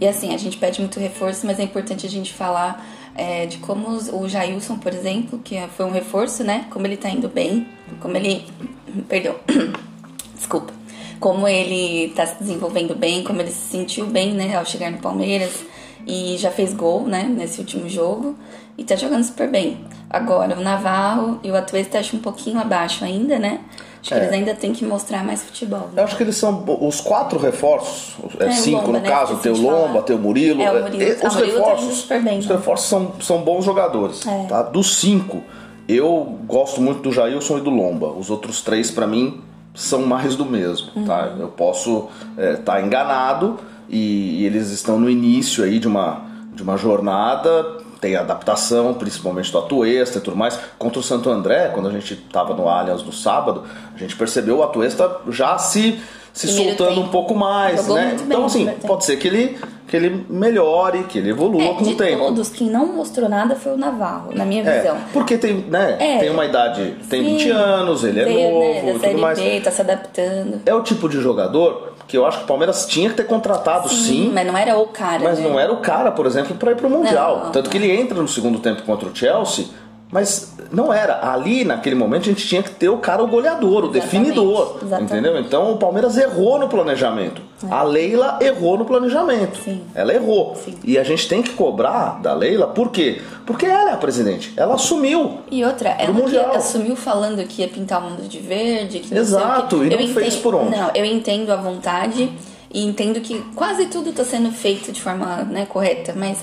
E 0.00 0.06
assim, 0.06 0.34
a 0.34 0.38
gente 0.38 0.56
pede 0.56 0.80
muito 0.80 0.98
reforço, 0.98 1.46
mas 1.46 1.58
é 1.58 1.62
importante 1.62 2.06
a 2.06 2.10
gente 2.10 2.32
falar 2.32 2.84
é, 3.14 3.46
de 3.46 3.58
como 3.58 3.88
o 3.88 4.28
Jailson, 4.28 4.76
por 4.78 4.92
exemplo, 4.92 5.38
que 5.38 5.56
foi 5.76 5.86
um 5.86 5.90
reforço, 5.90 6.42
né? 6.42 6.66
Como 6.70 6.86
ele 6.86 6.96
tá 6.96 7.08
indo 7.08 7.28
bem, 7.28 7.66
como 8.00 8.16
ele. 8.16 8.44
Perdão. 9.08 9.36
Desculpa. 10.34 10.72
Como 11.20 11.48
ele 11.48 12.12
tá 12.14 12.26
se 12.26 12.38
desenvolvendo 12.38 12.94
bem, 12.94 13.24
como 13.24 13.40
ele 13.40 13.50
se 13.50 13.70
sentiu 13.70 14.06
bem, 14.06 14.32
né, 14.34 14.56
ao 14.56 14.66
chegar 14.66 14.90
no 14.90 14.98
Palmeiras 14.98 15.64
e 16.06 16.36
já 16.36 16.50
fez 16.50 16.74
gol, 16.74 17.06
né, 17.06 17.22
nesse 17.22 17.60
último 17.60 17.88
jogo 17.88 18.36
e 18.76 18.84
tá 18.84 18.96
jogando 18.96 19.24
super 19.24 19.48
bem. 19.48 19.78
Agora, 20.10 20.58
o 20.58 20.62
Navarro 20.62 21.40
e 21.42 21.50
o 21.50 21.56
Atuesta 21.56 21.98
acho 21.98 22.16
um 22.16 22.20
pouquinho 22.20 22.58
abaixo 22.58 23.04
ainda, 23.04 23.38
né? 23.38 23.60
Acho 24.04 24.10
que 24.10 24.14
é. 24.14 24.18
eles 24.18 24.32
ainda 24.32 24.54
têm 24.54 24.72
que 24.74 24.84
mostrar 24.84 25.24
mais 25.24 25.42
futebol. 25.42 25.88
Né? 25.92 26.02
Eu 26.02 26.04
acho 26.04 26.14
que 26.14 26.22
eles 26.22 26.36
são 26.36 26.62
os 26.82 27.00
quatro 27.00 27.38
reforços, 27.38 28.16
é, 28.38 28.50
cinco 28.50 28.88
Lomba, 28.88 28.98
no 28.98 29.04
né, 29.04 29.08
caso, 29.08 29.36
tem 29.36 29.50
o 29.50 29.56
Lomba, 29.56 30.02
tem 30.02 30.14
o 30.14 30.18
Murilo. 30.18 30.60
É, 30.60 30.70
o 30.70 30.82
Murilo. 30.82 31.02
É, 31.02 31.14
os, 31.14 31.20
tá 31.20 31.28
reforços, 31.30 32.02
tá 32.02 32.18
bem, 32.18 32.38
os 32.38 32.46
né? 32.46 32.54
reforços 32.54 32.86
são, 32.86 33.12
são 33.20 33.38
bons 33.40 33.64
jogadores. 33.64 34.26
É. 34.26 34.44
Tá? 34.44 34.62
Dos 34.62 34.96
cinco, 35.00 35.42
eu 35.88 36.38
gosto 36.46 36.82
muito 36.82 37.00
do 37.00 37.10
Jailson 37.10 37.56
e 37.58 37.60
do 37.62 37.70
Lomba. 37.70 38.08
Os 38.08 38.28
outros 38.28 38.60
três, 38.60 38.90
para 38.90 39.06
mim, 39.06 39.40
são 39.74 40.04
mais 40.04 40.36
do 40.36 40.44
mesmo. 40.44 40.88
Uhum. 40.94 41.06
Tá? 41.06 41.34
Eu 41.38 41.48
posso 41.48 42.08
estar 42.36 42.42
é, 42.42 42.56
tá 42.56 42.82
enganado 42.82 43.58
e, 43.88 44.42
e 44.42 44.44
eles 44.44 44.68
estão 44.68 45.00
no 45.00 45.08
início 45.08 45.64
aí 45.64 45.78
de 45.78 45.88
uma, 45.88 46.20
de 46.52 46.62
uma 46.62 46.76
jornada 46.76 47.78
tem 48.04 48.16
adaptação, 48.16 48.92
principalmente 48.92 49.50
do 49.50 49.58
Atuesta 49.58 50.18
e 50.18 50.20
tudo 50.20 50.36
mais. 50.36 50.58
Contra 50.78 51.00
o 51.00 51.02
Santo 51.02 51.30
André, 51.30 51.70
quando 51.72 51.88
a 51.88 51.90
gente 51.90 52.12
estava 52.12 52.52
no 52.52 52.68
Allianz 52.68 53.02
no 53.02 53.12
sábado, 53.12 53.62
a 53.94 53.98
gente 53.98 54.14
percebeu 54.14 54.58
o 54.58 54.62
Atuesta 54.62 55.20
já 55.30 55.56
se, 55.56 55.98
se 56.34 56.48
soltando 56.48 56.88
tempo. 56.96 57.00
um 57.00 57.08
pouco 57.08 57.34
mais, 57.34 57.88
né? 57.88 58.14
Então, 58.20 58.44
assim, 58.44 58.68
pode 58.86 59.06
ser 59.06 59.16
que 59.16 59.26
ele 59.28 59.58
que 59.86 59.96
ele 59.98 60.26
melhore, 60.28 61.04
que 61.04 61.18
ele 61.18 61.30
evolua 61.30 61.62
É, 61.62 61.74
com 61.74 61.84
o 61.84 61.94
tempo. 61.94 62.24
todos, 62.24 62.48
quem 62.48 62.68
não 62.68 62.86
mostrou 62.86 63.28
nada 63.28 63.54
foi 63.54 63.72
o 63.74 63.76
Navarro, 63.76 64.30
na 64.34 64.44
minha 64.44 64.62
É, 64.64 64.80
visão. 64.80 64.96
porque 65.12 65.36
tem, 65.38 65.56
né, 65.68 65.96
É. 66.00 66.18
tem 66.18 66.30
uma 66.30 66.44
idade, 66.44 66.96
tem 67.08 67.22
Sim. 67.22 67.36
20 67.36 67.50
anos, 67.50 68.02
ele 68.02 68.20
é 68.20 68.24
Veio, 68.24 68.50
novo 68.50 68.64
né, 68.64 68.82
da 68.82 68.92
tudo 68.92 69.00
Série 69.00 69.20
mais. 69.20 69.38
B, 69.38 69.60
tá 69.60 69.70
se 69.70 69.80
adaptando. 69.82 70.60
É 70.66 70.74
o 70.74 70.82
tipo 70.82 71.08
de 71.08 71.20
jogador 71.20 71.93
que 72.06 72.16
eu 72.16 72.26
acho 72.26 72.38
que 72.38 72.44
o 72.44 72.46
Palmeiras 72.46 72.86
tinha 72.86 73.08
que 73.08 73.16
ter 73.16 73.26
contratado 73.26 73.88
sim, 73.88 74.30
Mas 74.32 74.46
não 74.46 74.56
era 74.56 74.76
o 74.76 74.86
cara, 74.86 75.22
mas 75.22 75.38
né? 75.38 75.48
não 75.48 75.58
era 75.58 75.72
o 75.72 75.78
cara, 75.78 76.12
por 76.12 76.26
exemplo, 76.26 76.54
para 76.56 76.72
ir 76.72 76.76
pro 76.76 76.88
Mundial. 76.90 77.44
Não. 77.44 77.52
Tanto 77.52 77.70
que 77.70 77.76
ele 77.76 77.90
entra 77.90 78.20
no 78.20 78.28
segundo 78.28 78.58
tempo 78.58 78.82
contra 78.82 79.08
o 79.08 79.14
Chelsea, 79.14 79.66
mas 80.14 80.54
não 80.70 80.92
era. 80.92 81.28
Ali, 81.32 81.64
naquele 81.64 81.96
momento, 81.96 82.22
a 82.22 82.26
gente 82.26 82.46
tinha 82.46 82.62
que 82.62 82.70
ter 82.70 82.88
o 82.88 82.98
cara, 82.98 83.20
o 83.20 83.26
goleador, 83.26 83.84
o 83.84 83.90
Exatamente, 83.90 84.02
definidor. 84.28 84.76
exatamente. 84.80 85.12
Entendeu? 85.12 85.40
Então 85.40 85.72
o 85.72 85.76
Palmeiras 85.76 86.16
errou 86.16 86.56
no 86.56 86.68
planejamento. 86.68 87.42
A 87.68 87.82
Leila 87.82 88.38
errou 88.40 88.78
no 88.78 88.84
planejamento. 88.84 89.58
Sim. 89.64 89.82
Ela 89.94 90.14
errou. 90.14 90.54
Sim. 90.64 90.76
E 90.84 90.96
a 90.98 91.02
gente 91.02 91.26
tem 91.28 91.42
que 91.42 91.50
cobrar 91.50 92.20
da 92.22 92.32
Leila, 92.32 92.68
por 92.68 92.90
quê? 92.90 93.20
Porque 93.44 93.66
ela 93.66 93.90
é 93.90 93.94
a 93.94 93.96
presidente. 93.96 94.52
Ela 94.56 94.74
assumiu. 94.74 95.38
E 95.50 95.64
outra, 95.64 95.88
ela 95.98 96.14
que 96.20 96.36
assumiu 96.56 96.94
falando 96.94 97.44
que 97.48 97.62
ia 97.62 97.68
pintar 97.68 98.00
o 98.00 98.10
mundo 98.10 98.22
de 98.28 98.38
verde, 98.38 99.00
que 99.00 99.12
Exato, 99.12 99.80
quê. 99.80 99.86
e 99.86 99.90
não 99.90 99.98
Eu 100.00 100.08
fez 100.14 100.26
entendo- 100.28 100.42
por 100.42 100.54
onde. 100.54 100.70
Não, 100.76 100.90
eu 100.94 101.04
entendo 101.04 101.50
a 101.50 101.56
vontade 101.56 102.30
e 102.72 102.84
entendo 102.84 103.20
que 103.20 103.40
quase 103.56 103.86
tudo 103.86 104.10
está 104.10 104.24
sendo 104.24 104.52
feito 104.52 104.92
de 104.92 105.00
forma 105.02 105.38
né, 105.50 105.66
correta, 105.66 106.12
mas 106.16 106.38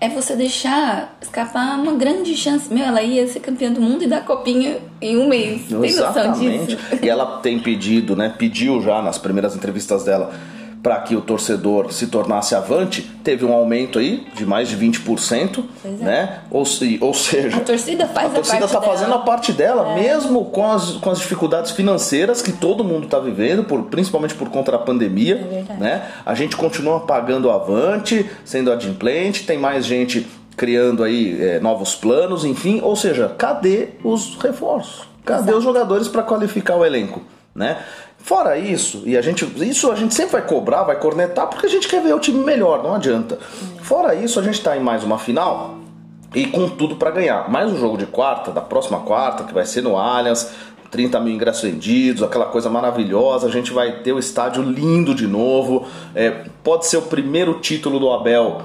é 0.00 0.08
você 0.08 0.36
deixar 0.36 1.16
escapar 1.20 1.78
uma 1.78 1.92
grande 1.92 2.36
chance. 2.36 2.72
Meu, 2.72 2.84
ela 2.84 3.02
ia 3.02 3.26
ser 3.26 3.40
campeã 3.40 3.72
do 3.72 3.80
mundo 3.80 4.04
e 4.04 4.06
dar 4.06 4.24
copinha 4.24 4.78
em 5.00 5.16
um 5.16 5.28
mês. 5.28 5.66
Tem 5.68 5.78
noção 5.78 6.10
Exatamente. 6.10 6.76
disso? 6.76 6.78
E 7.02 7.08
ela 7.08 7.38
tem 7.38 7.58
pedido, 7.58 8.14
né? 8.14 8.34
Pediu 8.36 8.80
já 8.82 9.00
nas 9.00 9.18
primeiras 9.18 9.54
entrevistas 9.56 10.04
dela 10.04 10.34
para 10.84 11.00
que 11.00 11.16
o 11.16 11.22
torcedor 11.22 11.90
se 11.94 12.08
tornasse 12.08 12.54
avante, 12.54 13.00
teve 13.24 13.42
um 13.42 13.54
aumento 13.54 13.98
aí 13.98 14.26
de 14.34 14.44
mais 14.44 14.68
de 14.68 14.76
20%, 14.76 15.64
Pois 15.80 15.98
é. 15.98 16.04
né? 16.04 16.38
Ou, 16.50 16.66
se, 16.66 16.98
ou 17.00 17.14
seja, 17.14 17.56
A 17.56 17.60
torcida 17.60 18.06
faz 18.06 18.30
a 18.30 18.34
torcida 18.34 18.58
parte 18.58 18.66
está 18.66 18.80
dela. 18.80 18.92
fazendo 18.92 19.14
a 19.14 19.18
parte 19.20 19.52
dela, 19.54 19.94
mesmo 19.94 20.44
com 20.44 20.70
as, 20.70 20.90
com 20.98 21.10
as 21.10 21.18
dificuldades 21.18 21.70
financeiras 21.70 22.42
que 22.42 22.52
todo 22.52 22.84
mundo 22.84 23.06
está 23.06 23.18
vivendo, 23.18 23.64
por, 23.64 23.84
principalmente 23.84 24.34
por 24.34 24.50
conta 24.50 24.72
da 24.72 24.78
pandemia. 24.78 25.36
É 25.70 25.72
né? 25.80 26.06
A 26.26 26.34
gente 26.34 26.54
continua 26.54 27.00
pagando 27.00 27.50
avante, 27.50 28.28
sendo 28.44 28.70
adimplente, 28.70 29.46
tem 29.46 29.56
mais 29.56 29.86
gente 29.86 30.26
criando 30.54 31.02
aí 31.02 31.42
é, 31.42 31.60
novos 31.60 31.94
planos, 31.94 32.44
enfim. 32.44 32.82
Ou 32.82 32.94
seja, 32.94 33.34
cadê 33.38 33.88
os 34.04 34.36
reforços? 34.36 35.08
Cadê 35.24 35.44
Exato. 35.44 35.56
os 35.56 35.64
jogadores 35.64 36.08
para 36.08 36.22
qualificar 36.22 36.76
o 36.76 36.84
elenco? 36.84 37.22
Né? 37.54 37.78
Fora 38.24 38.56
isso, 38.56 39.02
e 39.04 39.18
a 39.18 39.20
gente, 39.20 39.44
isso 39.62 39.92
a 39.92 39.94
gente 39.94 40.14
sempre 40.14 40.32
vai 40.32 40.46
cobrar, 40.46 40.82
vai 40.82 40.98
cornetar, 40.98 41.46
porque 41.46 41.66
a 41.66 41.68
gente 41.68 41.86
quer 41.86 42.02
ver 42.02 42.14
o 42.14 42.18
time 42.18 42.42
melhor, 42.42 42.82
não 42.82 42.94
adianta. 42.94 43.38
Fora 43.82 44.14
isso, 44.14 44.40
a 44.40 44.42
gente 44.42 44.54
está 44.54 44.74
em 44.74 44.80
mais 44.80 45.04
uma 45.04 45.18
final 45.18 45.76
e 46.34 46.46
com 46.46 46.70
tudo 46.70 46.96
para 46.96 47.10
ganhar. 47.10 47.50
Mais 47.50 47.70
um 47.70 47.78
jogo 47.78 47.98
de 47.98 48.06
quarta, 48.06 48.50
da 48.50 48.62
próxima 48.62 49.00
quarta, 49.00 49.44
que 49.44 49.52
vai 49.52 49.66
ser 49.66 49.82
no 49.82 49.98
Allianz, 49.98 50.54
30 50.90 51.20
mil 51.20 51.34
ingressos 51.34 51.64
vendidos, 51.64 52.22
aquela 52.22 52.46
coisa 52.46 52.70
maravilhosa. 52.70 53.46
A 53.46 53.50
gente 53.50 53.74
vai 53.74 54.00
ter 54.00 54.14
o 54.14 54.18
estádio 54.18 54.62
lindo 54.62 55.14
de 55.14 55.26
novo. 55.26 55.86
É, 56.14 56.46
pode 56.62 56.86
ser 56.86 56.96
o 56.96 57.02
primeiro 57.02 57.60
título 57.60 58.00
do 58.00 58.10
Abel 58.10 58.62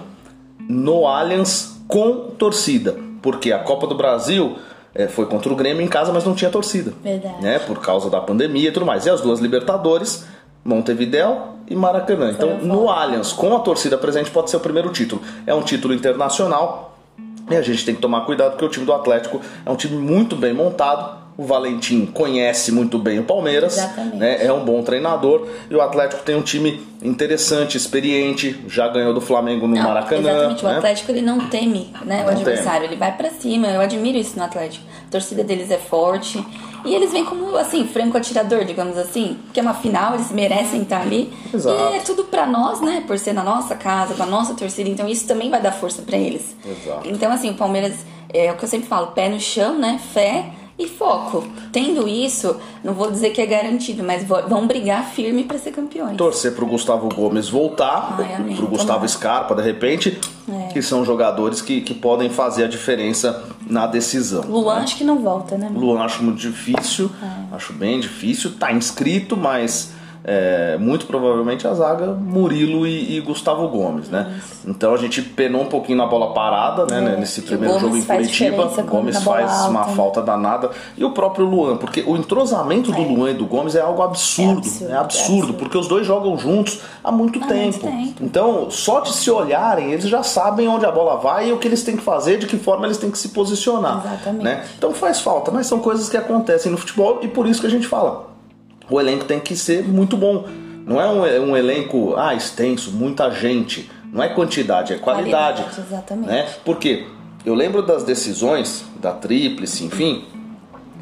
no 0.69 1.05
Allianz 1.05 1.81
com 1.85 2.29
torcida, 2.37 2.95
porque 3.21 3.51
a 3.51 3.59
Copa 3.59 3.85
do 3.87 3.95
Brasil 3.95 4.55
é, 4.93 5.08
foi 5.08 5.25
contra 5.25 5.51
o 5.51 5.55
Grêmio 5.55 5.81
em 5.81 5.88
casa, 5.88 6.12
mas 6.12 6.25
não 6.25 6.34
tinha 6.34 6.50
torcida, 6.50 6.93
Verdade. 7.03 7.41
né? 7.41 7.60
Por 7.60 7.79
causa 7.79 8.10
da 8.10 8.19
pandemia 8.19 8.69
e 8.69 8.72
tudo 8.72 8.86
mais. 8.86 9.05
E 9.05 9.10
as 9.10 9.22
duas 9.22 9.39
Libertadores, 9.39 10.25
Montevidéu 10.63 11.55
e 11.67 11.75
Maracanã. 11.75 12.31
Então, 12.31 12.58
no 12.58 12.89
Allianz, 12.89 13.31
com 13.31 13.55
a 13.55 13.60
torcida 13.60 13.98
presente, 13.98 14.31
pode 14.31 14.50
ser 14.50 14.58
o 14.58 14.60
primeiro 14.60 14.89
título. 14.89 15.22
É 15.46 15.53
um 15.53 15.62
título 15.62 15.93
internacional. 15.93 16.98
E 17.50 17.55
a 17.55 17.62
gente 17.62 17.84
tem 17.84 17.96
que 17.96 18.01
tomar 18.01 18.22
cuidado 18.22 18.51
porque 18.51 18.65
o 18.65 18.69
time 18.69 18.86
do 18.86 18.93
Atlético 18.93 19.41
é 19.65 19.71
um 19.71 19.75
time 19.75 19.97
muito 19.97 20.36
bem 20.36 20.54
montado. 20.54 21.18
O 21.39 21.45
Valentim 21.45 22.06
conhece 22.06 22.69
muito 22.69 22.99
bem 22.99 23.17
o 23.17 23.23
Palmeiras, 23.23 23.78
Exatamente. 23.78 24.17
né? 24.17 24.45
é 24.45 24.52
um 24.52 24.65
bom 24.65 24.84
treinador. 24.84 25.47
E 25.69 25.73
o 25.73 25.80
Atlético 25.80 26.21
tem 26.21 26.36
um 26.36 26.41
time 26.41 26.86
interessante, 27.02 27.78
experiente, 27.78 28.60
já 28.67 28.89
ganhou 28.89 29.13
do 29.13 29.21
Flamengo 29.21 29.65
no 29.65 29.73
Não, 29.73 29.84
Maracanã. 29.84 30.30
Exatamente, 30.30 30.65
né? 30.65 30.73
o 30.73 30.75
Atlético 30.75 31.12
ele 31.13 31.21
não 31.21 31.47
teme 31.47 31.93
né, 32.04 32.23
o 32.23 32.25
Não 32.25 32.32
adversário, 32.32 32.86
ele 32.88 32.97
vai 32.97 33.15
pra 33.15 33.30
cima. 33.30 33.67
Eu 33.67 33.80
admiro 33.80 34.17
isso 34.17 34.38
no 34.38 34.43
Atlético. 34.43 34.84
A 35.08 35.12
torcida 35.12 35.41
deles 35.41 35.71
é 35.71 35.78
forte 35.78 36.45
e 36.84 36.93
eles 36.93 37.13
vêm 37.13 37.23
como 37.23 37.56
assim, 37.56 37.88
franco 37.88 38.17
atirador, 38.17 38.65
digamos 38.65 38.97
assim, 38.97 39.38
porque 39.45 39.62
é 39.62 39.63
uma 39.63 39.75
final, 39.75 40.15
eles 40.15 40.32
merecem 40.32 40.82
estar 40.82 40.99
ali. 40.99 41.32
Exato. 41.54 41.93
E 41.93 41.95
é 41.95 41.99
tudo 42.02 42.25
pra 42.25 42.45
nós, 42.45 42.82
né, 42.82 43.02
por 43.08 43.17
ser 43.17 43.32
na 43.32 43.45
nossa 43.45 43.75
casa, 43.75 44.13
com 44.13 44.23
a 44.23 44.25
nossa 44.25 44.54
torcida, 44.56 44.89
então 44.89 45.08
isso 45.08 45.25
também 45.25 45.49
vai 45.49 45.62
dar 45.62 45.71
força 45.71 46.02
pra 46.02 46.17
eles. 46.17 46.54
Exato. 46.65 47.08
Então 47.08 47.32
assim, 47.32 47.49
o 47.49 47.54
Palmeiras 47.54 47.93
é 48.34 48.52
o 48.52 48.58
que 48.58 48.65
eu 48.65 48.69
sempre 48.69 48.89
falo, 48.89 49.08
pé 49.08 49.30
no 49.30 49.39
chão, 49.39 49.80
né, 49.80 50.02
fé 50.13 50.52
e 50.79 50.87
foco. 50.87 51.45
Tendo 51.73 52.07
isso, 52.07 52.55
não 52.83 52.93
vou 52.93 53.11
dizer 53.11 53.31
que 53.31 53.41
é 53.41 53.45
garantido, 53.45 54.01
mas 54.01 54.23
vão 54.23 54.65
brigar 54.65 55.03
firme 55.11 55.43
pra 55.43 55.57
ser 55.59 55.71
campeões. 55.71 56.15
Torcer 56.15 56.53
pro 56.55 56.65
Gustavo 56.65 57.09
Gomes 57.13 57.49
voltar, 57.49 58.17
amém. 58.37 58.55
pro 58.55 58.65
Gustavo 58.67 58.87
Tomara. 58.93 59.07
Scarpa, 59.09 59.53
de 59.55 59.61
repente, 59.61 60.17
É. 60.49 60.67
que 60.73 60.81
são 60.81 61.03
jogadores 61.03 61.61
que, 61.61 61.81
que 61.81 61.93
podem 61.93 62.29
fazer 62.29 62.63
a 62.63 62.67
diferença 62.67 63.43
na 63.67 63.85
decisão. 63.85 64.43
Luan 64.47 64.75
acho 64.77 64.95
que 64.97 65.03
não 65.03 65.19
volta, 65.19 65.57
né? 65.57 65.69
Luan 65.75 66.01
acho 66.01 66.23
muito 66.23 66.39
difícil, 66.39 67.11
É. 67.21 67.55
acho 67.55 67.73
bem 67.73 67.99
difícil, 67.99 68.53
tá 68.57 68.71
inscrito, 68.71 69.35
mas 69.35 69.91
é, 70.23 70.77
muito 70.77 71.05
provavelmente 71.05 71.67
a 71.67 71.73
zaga 71.73 72.08
Murilo 72.08 72.86
e, 72.86 73.17
e 73.17 73.21
Gustavo 73.21 73.67
Gomes, 73.69 74.10
né? 74.10 74.39
Então 74.67 74.93
a 74.93 74.97
gente 74.97 75.21
penou 75.21 75.62
um 75.62 75.67
pouquinho 75.67 75.97
na 75.97 76.05
bola 76.05 76.34
parada, 76.34 76.86
né? 76.86 77.15
Nesse 77.17 77.39
É. 77.39 77.43
E 77.43 77.45
o 77.45 77.47
primeiro 77.47 77.79
jogo 77.79 77.97
em 77.97 78.01
Curitiba, 78.03 78.65
Gomes 78.88 79.23
faz 79.23 79.51
uma 79.67 79.79
alta, 79.79 79.89
né? 79.91 79.95
falta 79.95 80.21
danada 80.21 80.69
e 80.97 81.03
o 81.03 81.12
próprio 81.12 81.45
Luan, 81.45 81.77
porque 81.77 82.03
o 82.05 82.17
entrosamento 82.17 82.91
do 82.91 83.01
Luan 83.01 83.32
e 83.32 83.34
do 83.34 83.45
Gomes 83.45 83.75
é 83.75 83.82
algo 83.82 84.01
absurdo, 84.01 84.60
É 84.60 84.60
absurdo, 84.60 84.91
é 84.91 84.93
é 84.93 84.97
absurdo, 84.97 85.34
absurdo. 85.38 85.53
porque 85.53 85.77
os 85.77 85.88
dois 85.88 86.05
jogam 86.05 86.38
juntos 86.38 86.79
há 87.03 87.12
muito 87.12 87.41
Há 87.43 87.47
tempo. 87.47 87.88
muito 87.88 88.05
tempo. 88.08 88.23
Então, 88.23 88.69
só 88.69 88.99
de 88.99 89.13
se 89.13 89.32
olharem, 89.32 89.91
eles 89.91 90.05
já 90.08 90.21
sabem 90.23 90.67
onde 90.67 90.86
a 90.86 90.91
bola 90.91 91.17
vai 91.17 91.49
e 91.49 91.53
o 91.53 91.58
que 91.58 91.67
eles 91.67 91.84
têm 91.84 91.95
que 91.95 92.03
fazer, 92.03 92.38
de 92.38 92.45
que 92.45 92.58
forma 92.58 92.86
eles 92.86 92.97
têm 92.97 93.10
que 93.10 93.17
se 93.17 93.29
posicionar. 93.29 94.01
Exatamente. 94.05 94.43
Né? 94.43 94.65
Então 94.77 94.93
faz 94.93 95.19
falta, 95.21 95.51
mas 95.51 95.67
são 95.67 95.79
coisas 95.79 96.10
que 96.10 96.17
acontecem 96.17 96.71
no 96.71 96.77
futebol 96.77 97.19
e 97.21 97.27
por 97.27 97.47
isso 97.47 97.62
que 97.62 97.67
a 97.67 97.69
gente 97.69 97.88
fala. 97.88 98.28
O 98.89 98.99
elenco 98.99 99.25
tem 99.25 99.39
que 99.39 99.56
ser 99.56 99.84
muito 99.84 100.17
bom. 100.17 100.47
Não 100.86 100.99
é 100.99 101.08
um, 101.08 101.52
um 101.52 101.58
elenco 101.58 102.15
ah, 102.17 102.34
extenso, 102.34 102.91
muita 102.91 103.30
gente. 103.32 103.89
Não 104.12 104.23
é 104.23 104.30
quantidade, 104.30 104.93
é 104.93 104.97
qualidade. 104.97 105.62
Qualidade, 105.62 105.88
exatamente. 105.88 106.28
Né? 106.28 106.47
Porque 106.65 107.06
eu 107.45 107.54
lembro 107.54 107.82
das 107.82 108.04
decisões 108.04 108.84
da 108.99 109.12
Tríplice, 109.12 109.86
enfim, 109.86 110.25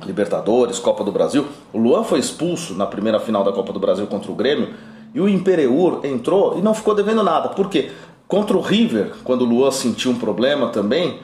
Libertadores, 0.05 0.77
Copa 0.77 1.03
do 1.03 1.11
Brasil. 1.11 1.47
O 1.71 1.77
Luan 1.77 2.03
foi 2.03 2.19
expulso 2.19 2.73
na 2.73 2.85
primeira 2.85 3.19
final 3.19 3.43
da 3.43 3.51
Copa 3.51 3.71
do 3.71 3.79
Brasil 3.79 4.05
contra 4.07 4.31
o 4.31 4.35
Grêmio 4.35 4.73
e 5.13 5.21
o 5.21 5.27
Imperiur 5.27 6.01
entrou 6.03 6.57
e 6.57 6.61
não 6.61 6.73
ficou 6.73 6.93
devendo 6.93 7.23
nada. 7.23 7.49
Por 7.49 7.69
quê? 7.69 7.91
Contra 8.27 8.57
o 8.57 8.61
River, 8.61 9.13
quando 9.23 9.43
o 9.43 9.45
Luan 9.45 9.71
sentiu 9.71 10.11
um 10.11 10.15
problema 10.19 10.67
também, 10.67 11.19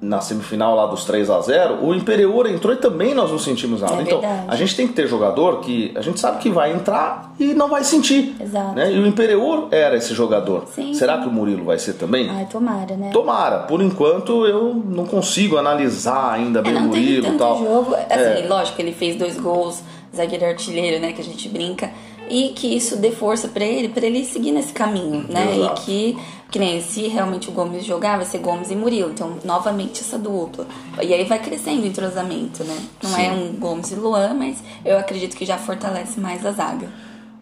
na 0.00 0.20
semifinal 0.20 0.76
lá 0.76 0.86
dos 0.86 1.04
3 1.04 1.28
a 1.28 1.40
0 1.40 1.84
o 1.84 1.92
Imperiur 1.92 2.46
entrou 2.46 2.72
e 2.72 2.76
também 2.76 3.14
nós 3.14 3.30
não 3.32 3.38
sentimos 3.38 3.80
nada. 3.80 3.96
É 3.96 4.02
então, 4.02 4.20
a 4.46 4.54
gente 4.54 4.76
tem 4.76 4.86
que 4.86 4.92
ter 4.92 5.08
jogador 5.08 5.60
que 5.60 5.92
a 5.96 6.00
gente 6.00 6.20
sabe 6.20 6.38
que 6.38 6.48
vai 6.48 6.72
entrar 6.72 7.32
e 7.38 7.52
não 7.52 7.68
vai 7.68 7.82
sentir. 7.82 8.36
Exato. 8.40 8.74
Né? 8.76 8.92
E 8.92 8.98
o 8.98 9.06
Imperiur 9.06 9.66
era 9.72 9.96
esse 9.96 10.14
jogador. 10.14 10.66
Sim, 10.72 10.94
Será 10.94 11.16
sim. 11.16 11.22
que 11.22 11.28
o 11.28 11.32
Murilo 11.32 11.64
vai 11.64 11.78
ser 11.78 11.94
também? 11.94 12.30
Ai, 12.30 12.46
tomara, 12.46 12.96
né? 12.96 13.10
Tomara, 13.12 13.58
por 13.60 13.82
enquanto 13.82 14.46
eu 14.46 14.72
não 14.86 15.04
consigo 15.04 15.56
analisar 15.56 16.32
ainda 16.32 16.60
É, 16.60 16.62
bem 16.62 16.76
o 16.76 16.80
não 16.80 16.90
teve 16.90 17.04
Murilo 17.20 17.34
e 17.34 17.38
tal. 17.38 17.58
jogo. 17.58 17.94
Assim, 17.94 18.44
É. 18.44 18.46
lógico, 18.48 18.80
ele 18.80 18.92
fez 18.92 19.16
dois 19.16 19.36
gols, 19.38 19.82
zagueiro 20.14 20.46
artilheiro, 20.46 21.00
né? 21.00 21.12
Que 21.12 21.20
a 21.20 21.24
gente 21.24 21.48
brinca. 21.48 21.90
E 22.30 22.50
que 22.50 22.66
isso 22.66 22.96
dê 22.96 23.10
força 23.10 23.48
pra 23.48 23.64
ele, 23.64 23.88
pra 23.88 24.06
ele 24.06 24.24
seguir 24.24 24.52
nesse 24.52 24.72
caminho, 24.72 25.26
né? 25.28 25.56
Exato. 25.56 25.82
E 25.82 25.84
que, 25.84 26.18
que 26.50 26.58
nem 26.58 26.80
se 26.80 27.08
realmente 27.08 27.48
o 27.48 27.52
Gomes 27.52 27.84
jogar, 27.84 28.16
vai 28.16 28.26
ser 28.26 28.38
Gomes 28.38 28.70
e 28.70 28.76
Murilo. 28.76 29.10
Então, 29.10 29.38
novamente 29.44 30.00
essa 30.00 30.18
dupla. 30.18 30.66
E 31.02 31.12
aí 31.12 31.24
vai 31.24 31.38
crescendo 31.38 31.82
o 31.82 31.86
entrosamento, 31.86 32.64
né? 32.64 32.78
Não 33.02 33.10
Sim. 33.10 33.22
é 33.22 33.32
um 33.32 33.52
Gomes 33.54 33.90
e 33.90 33.94
Luan, 33.94 34.34
mas 34.34 34.62
eu 34.84 34.98
acredito 34.98 35.36
que 35.36 35.44
já 35.44 35.58
fortalece 35.58 36.20
mais 36.20 36.44
a 36.44 36.52
zaga. 36.52 36.88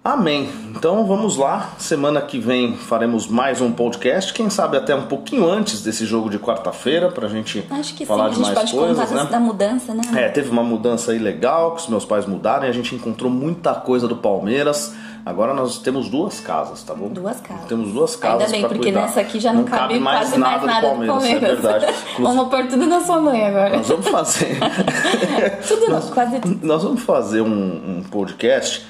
Amém. 0.07 0.49
Então 0.71 1.05
vamos 1.05 1.37
lá. 1.37 1.73
Semana 1.79 2.21
que 2.21 2.39
vem 2.39 2.77
faremos 2.77 3.27
mais 3.27 3.61
um 3.61 3.73
podcast. 3.73 4.33
Quem 4.33 4.49
sabe 4.49 4.77
até 4.77 4.95
um 4.95 5.07
pouquinho 5.07 5.51
antes 5.51 5.83
desse 5.83 6.07
jogo 6.07 6.31
de 6.31 6.39
quarta-feira 6.39 7.11
pra 7.11 7.27
gente 7.27 7.67
Acho 7.69 7.93
que 7.93 8.07
falar 8.07 8.27
sim, 8.27 8.29
a 8.29 8.31
de 8.31 8.45
gente 8.45 8.55
mais 8.55 8.71
coisas, 8.71 9.11
né? 9.11 9.27
da 9.29 9.41
mudança, 9.41 9.93
né? 9.93 10.03
É, 10.15 10.29
teve 10.29 10.49
uma 10.49 10.63
mudança 10.63 11.11
aí 11.11 11.19
legal 11.19 11.75
que 11.75 11.83
os 11.83 11.89
meus 11.89 12.05
pais 12.05 12.25
mudaram 12.25 12.67
e 12.67 12.69
a 12.69 12.73
gente 12.73 12.95
encontrou 12.95 13.29
muita 13.29 13.75
coisa 13.75 14.07
do 14.07 14.15
Palmeiras. 14.15 14.95
Agora 15.25 15.53
nós 15.53 15.79
temos 15.79 16.09
duas 16.09 16.39
casas, 16.39 16.85
tá 16.85 16.95
bom? 16.95 17.09
Duas 17.09 17.41
casas. 17.41 17.65
Temos 17.65 17.93
duas 17.93 18.15
casas 18.15 18.43
Ainda 18.53 18.53
bem, 18.53 18.61
porque 18.69 18.93
cuidar. 18.93 19.01
nessa 19.01 19.21
aqui 19.23 19.41
já 19.41 19.53
não, 19.53 19.65
cabe, 19.65 19.99
mais 19.99 20.21
quase 20.21 20.39
nada, 20.39 20.67
mais 20.67 20.67
nada 20.67 20.81
do 20.87 21.05
Palmeiras, 21.07 21.17
do 21.17 21.21
Palmeiras. 21.21 21.43
é 21.43 21.79
verdade. 21.81 21.95
Vamos 22.23 22.49
pôr 22.49 22.67
tudo 22.69 22.87
na 22.87 23.01
sua 23.01 23.21
mãe 23.21 23.45
agora. 23.45 23.77
nós 23.77 23.89
vamos 23.89 24.07
fazer. 24.07 24.57
Tudo 25.67 25.89
não, 25.89 26.01
quase 26.01 26.39
tudo. 26.39 26.65
Nós 26.65 26.85
vamos 26.85 27.03
fazer 27.03 27.41
um, 27.41 27.49
um 27.99 28.03
podcast 28.09 28.87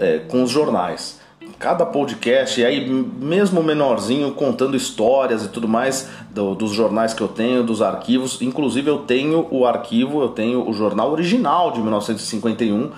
é, 0.00 0.18
com 0.18 0.42
os 0.42 0.50
jornais. 0.50 1.20
cada 1.58 1.84
podcast, 1.84 2.58
e 2.58 2.64
aí 2.64 2.88
mesmo 2.88 3.62
menorzinho, 3.62 4.32
contando 4.32 4.74
histórias 4.76 5.44
e 5.44 5.48
tudo 5.48 5.68
mais 5.68 6.08
do, 6.30 6.54
dos 6.54 6.72
jornais 6.72 7.12
que 7.12 7.20
eu 7.20 7.28
tenho, 7.28 7.62
dos 7.62 7.82
arquivos. 7.82 8.40
Inclusive 8.40 8.88
eu 8.88 8.98
tenho 9.00 9.46
o 9.50 9.66
arquivo, 9.66 10.22
eu 10.22 10.28
tenho 10.28 10.66
o 10.66 10.72
jornal 10.72 11.12
original 11.12 11.70
de 11.70 11.80
1951, 11.80 12.90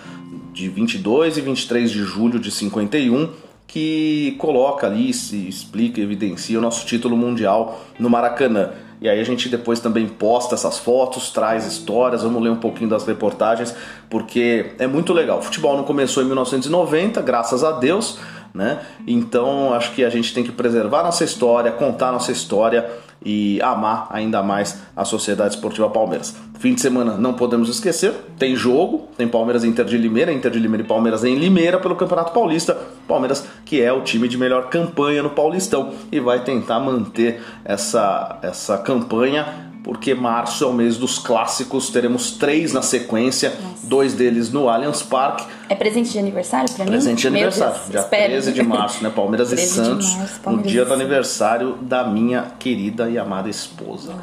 de 0.53 0.69
22 0.69 1.39
e 1.39 1.41
23 1.41 1.91
de 1.91 2.05
julho 2.05 2.39
de 2.39 2.53
51, 2.53 3.31
que 3.67 4.37
coloca 4.39 4.87
ali, 4.87 5.13
se 5.13 5.49
explica, 5.49 6.01
evidencia 6.01 6.59
o 6.59 6.63
nosso 6.63 6.87
título 6.87 7.17
mundial 7.17 7.81
no 7.99 8.09
Maracanã. 8.09 8.71
E 9.03 9.09
aí 9.09 9.21
a 9.21 9.25
gente 9.25 9.49
depois 9.49 9.81
também 9.81 10.07
posta 10.07 10.55
essas 10.55 10.79
fotos, 10.79 11.31
traz 11.31 11.67
histórias, 11.67 12.23
vamos 12.23 12.41
ler 12.41 12.51
um 12.51 12.57
pouquinho 12.57 12.89
das 12.89 13.05
reportagens, 13.05 13.75
porque 14.09 14.75
é 14.79 14.87
muito 14.87 15.13
legal. 15.13 15.41
O 15.41 15.43
futebol 15.43 15.77
não 15.77 15.83
começou 15.83 16.23
em 16.23 16.27
1990, 16.27 17.21
graças 17.21 17.65
a 17.65 17.73
Deus, 17.73 18.21
né? 18.55 18.81
Então 19.07 19.73
acho 19.73 19.93
que 19.93 20.05
a 20.05 20.11
gente 20.11 20.35
tem 20.35 20.45
que 20.45 20.53
preservar 20.53 21.03
nossa 21.03 21.25
história, 21.25 21.73
contar 21.73 22.13
nossa 22.13 22.33
história 22.33 22.89
e 23.25 23.61
amar 23.63 24.09
ainda 24.11 24.43
mais 24.43 24.81
a 24.97 25.05
Sociedade 25.05 25.55
Esportiva 25.55 25.89
Palmeiras. 25.89 26.37
Fim 26.59 26.75
de 26.75 26.81
semana 26.81 27.17
não 27.17 27.35
podemos 27.35 27.69
esquecer, 27.69 28.13
tem 28.39 28.55
jogo, 28.55 29.09
tem 29.17 29.27
Palmeiras 29.27 29.65
Inter 29.65 29.85
de 29.85 29.97
Limeira, 29.97 30.33
Inter 30.33 30.51
de 30.51 30.59
Limeira 30.59 30.85
e 30.85 30.87
Palmeiras 30.87 31.25
em 31.25 31.37
Limeira 31.37 31.79
pelo 31.79 31.97
Campeonato 31.97 32.33
Paulista. 32.33 32.77
Palmeiras 33.09 33.47
que 33.65 33.81
é 33.81 33.93
o 33.93 34.03
time 34.03 34.29
de 34.29 34.37
melhor 34.37 34.69
campanha 34.69 35.23
no 35.23 35.31
Paulistão 35.31 35.93
e 36.11 36.21
vai 36.21 36.45
tentar 36.45 36.79
manter 36.81 37.43
essa, 37.65 38.39
essa 38.43 38.79
campanha 38.79 39.72
porque 39.83 40.15
março 40.15 40.65
é 40.65 40.67
o 40.67 40.73
mês 40.73 40.97
dos 40.97 41.19
clássicos, 41.19 41.91
teremos 41.91 42.33
três 42.33 42.73
na 42.73 42.83
sequência, 42.83 43.51
Nossa. 43.61 43.87
dois 43.87 44.15
deles 44.15 44.51
no 44.53 44.69
Allianz 44.69 45.03
Parque. 45.03 45.45
É 45.69 45.75
presente 45.75 46.13
de 46.13 46.19
aniversário 46.19 46.73
para 46.73 46.85
mim? 46.85 46.91
Presente 46.91 47.23
de 47.23 47.27
aniversário, 47.27 47.75
Deus, 47.75 47.91
dia 47.91 48.01
espero. 48.01 48.31
13 48.31 48.53
de 48.53 48.63
março, 48.63 49.03
né? 49.03 49.11
Palmeiras 49.11 49.53
e 49.53 49.57
Santos, 49.59 50.15
março, 50.15 50.41
Palmeiras 50.41 50.67
no 50.67 50.73
dia 50.73 50.85
do 50.85 50.95
aniversário 50.95 51.79
da 51.83 52.05
minha 52.05 52.53
querida 52.59 53.11
e 53.11 53.19
amada 53.19 53.51
esposa. 53.51 54.15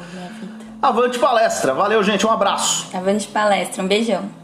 Oh, 0.82 0.86
Avante 0.86 1.18
palestra, 1.18 1.74
valeu 1.74 2.02
gente, 2.02 2.26
um 2.26 2.30
abraço. 2.30 2.86
Avante 2.96 3.28
palestra, 3.28 3.82
um 3.82 3.86
beijão. 3.86 4.39